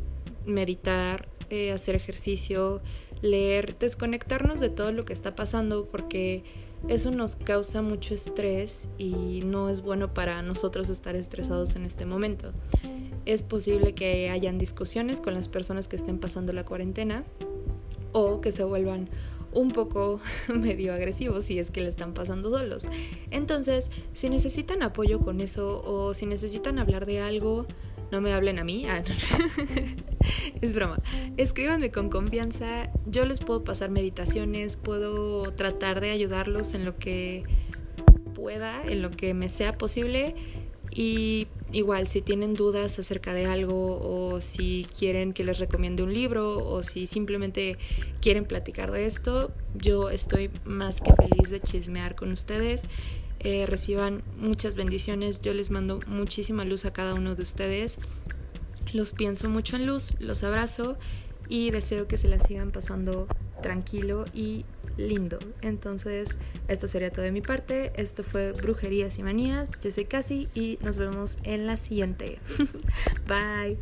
meditar, 0.45 1.27
eh, 1.49 1.71
hacer 1.71 1.95
ejercicio, 1.95 2.81
leer, 3.21 3.77
desconectarnos 3.77 4.59
de 4.59 4.69
todo 4.69 4.91
lo 4.91 5.05
que 5.05 5.13
está 5.13 5.35
pasando 5.35 5.85
porque 5.85 6.43
eso 6.87 7.11
nos 7.11 7.37
causa 7.37 7.81
mucho 7.81 8.13
estrés 8.13 8.89
y 8.97 9.41
no 9.45 9.69
es 9.69 9.81
bueno 9.81 10.13
para 10.13 10.41
nosotros 10.41 10.89
estar 10.89 11.15
estresados 11.15 11.75
en 11.75 11.85
este 11.85 12.05
momento. 12.05 12.51
Es 13.25 13.41
posible 13.41 13.93
que 13.93 14.29
hayan 14.29 14.57
discusiones 14.57 15.21
con 15.21 15.33
las 15.33 15.47
personas 15.47 15.87
que 15.87 15.95
estén 15.95 16.19
pasando 16.19 16.51
la 16.51 16.65
cuarentena 16.65 17.23
o 18.13 18.39
que 18.41 18.51
se 18.51 18.63
vuelvan 18.63 19.09
un 19.51 19.71
poco 19.71 20.19
medio 20.47 20.93
agresivos 20.93 21.45
si 21.45 21.59
es 21.59 21.71
que 21.71 21.81
le 21.81 21.89
están 21.89 22.13
pasando 22.13 22.49
solos. 22.49 22.85
Entonces, 23.31 23.91
si 24.13 24.29
necesitan 24.29 24.83
apoyo 24.83 25.19
con 25.19 25.41
eso 25.41 25.81
o 25.83 26.13
si 26.13 26.25
necesitan 26.25 26.79
hablar 26.79 27.05
de 27.05 27.21
algo, 27.21 27.67
no 28.11 28.21
me 28.21 28.33
hablen 28.33 28.59
a 28.59 28.63
mí. 28.63 28.85
Ah, 28.87 29.01
es 30.61 30.73
broma. 30.73 30.99
Escríbanme 31.37 31.91
con 31.91 32.09
confianza. 32.09 32.91
Yo 33.05 33.25
les 33.25 33.39
puedo 33.39 33.63
pasar 33.63 33.89
meditaciones, 33.89 34.75
puedo 34.75 35.51
tratar 35.53 36.01
de 36.01 36.11
ayudarlos 36.11 36.73
en 36.73 36.85
lo 36.85 36.97
que 36.97 37.43
pueda, 38.35 38.83
en 38.85 39.01
lo 39.01 39.11
que 39.11 39.33
me 39.33 39.49
sea 39.49 39.77
posible. 39.77 40.35
Y 40.91 41.47
igual, 41.73 42.07
si 42.07 42.21
tienen 42.21 42.53
dudas 42.53 42.97
acerca 42.99 43.33
de 43.33 43.45
algo 43.45 43.99
o 44.01 44.39
si 44.39 44.87
quieren 44.97 45.33
que 45.33 45.43
les 45.43 45.59
recomiende 45.59 46.03
un 46.03 46.13
libro 46.13 46.65
o 46.65 46.83
si 46.83 47.07
simplemente 47.07 47.77
quieren 48.21 48.45
platicar 48.45 48.91
de 48.91 49.05
esto, 49.05 49.51
yo 49.73 50.09
estoy 50.09 50.49
más 50.63 51.01
que 51.01 51.13
feliz 51.13 51.49
de 51.49 51.59
chismear 51.59 52.15
con 52.15 52.31
ustedes. 52.31 52.83
Eh, 53.39 53.65
reciban 53.65 54.23
muchas 54.37 54.75
bendiciones. 54.75 55.41
Yo 55.41 55.53
les 55.53 55.69
mando 55.69 55.99
muchísima 56.07 56.63
luz 56.63 56.85
a 56.85 56.93
cada 56.93 57.13
uno 57.13 57.35
de 57.35 57.43
ustedes. 57.43 57.99
Los 58.93 59.11
pienso 59.11 59.49
mucho 59.49 59.75
en 59.75 59.85
luz, 59.85 60.13
los 60.19 60.43
abrazo 60.43 60.97
y 61.49 61.71
deseo 61.71 62.07
que 62.07 62.17
se 62.17 62.27
la 62.27 62.39
sigan 62.39 62.71
pasando 62.71 63.27
tranquilo 63.61 64.25
y 64.33 64.65
lindo. 64.97 65.39
Entonces, 65.61 66.37
esto 66.67 66.87
sería 66.87 67.11
todo 67.11 67.23
de 67.23 67.31
mi 67.31 67.41
parte. 67.41 67.93
Esto 67.95 68.23
fue 68.23 68.51
Brujerías 68.51 69.17
y 69.19 69.23
Manías. 69.23 69.71
Yo 69.81 69.91
soy 69.91 70.05
Casi 70.05 70.49
y 70.53 70.79
nos 70.81 70.97
vemos 70.97 71.37
en 71.43 71.67
la 71.67 71.77
siguiente. 71.77 72.39
Bye. 73.27 73.77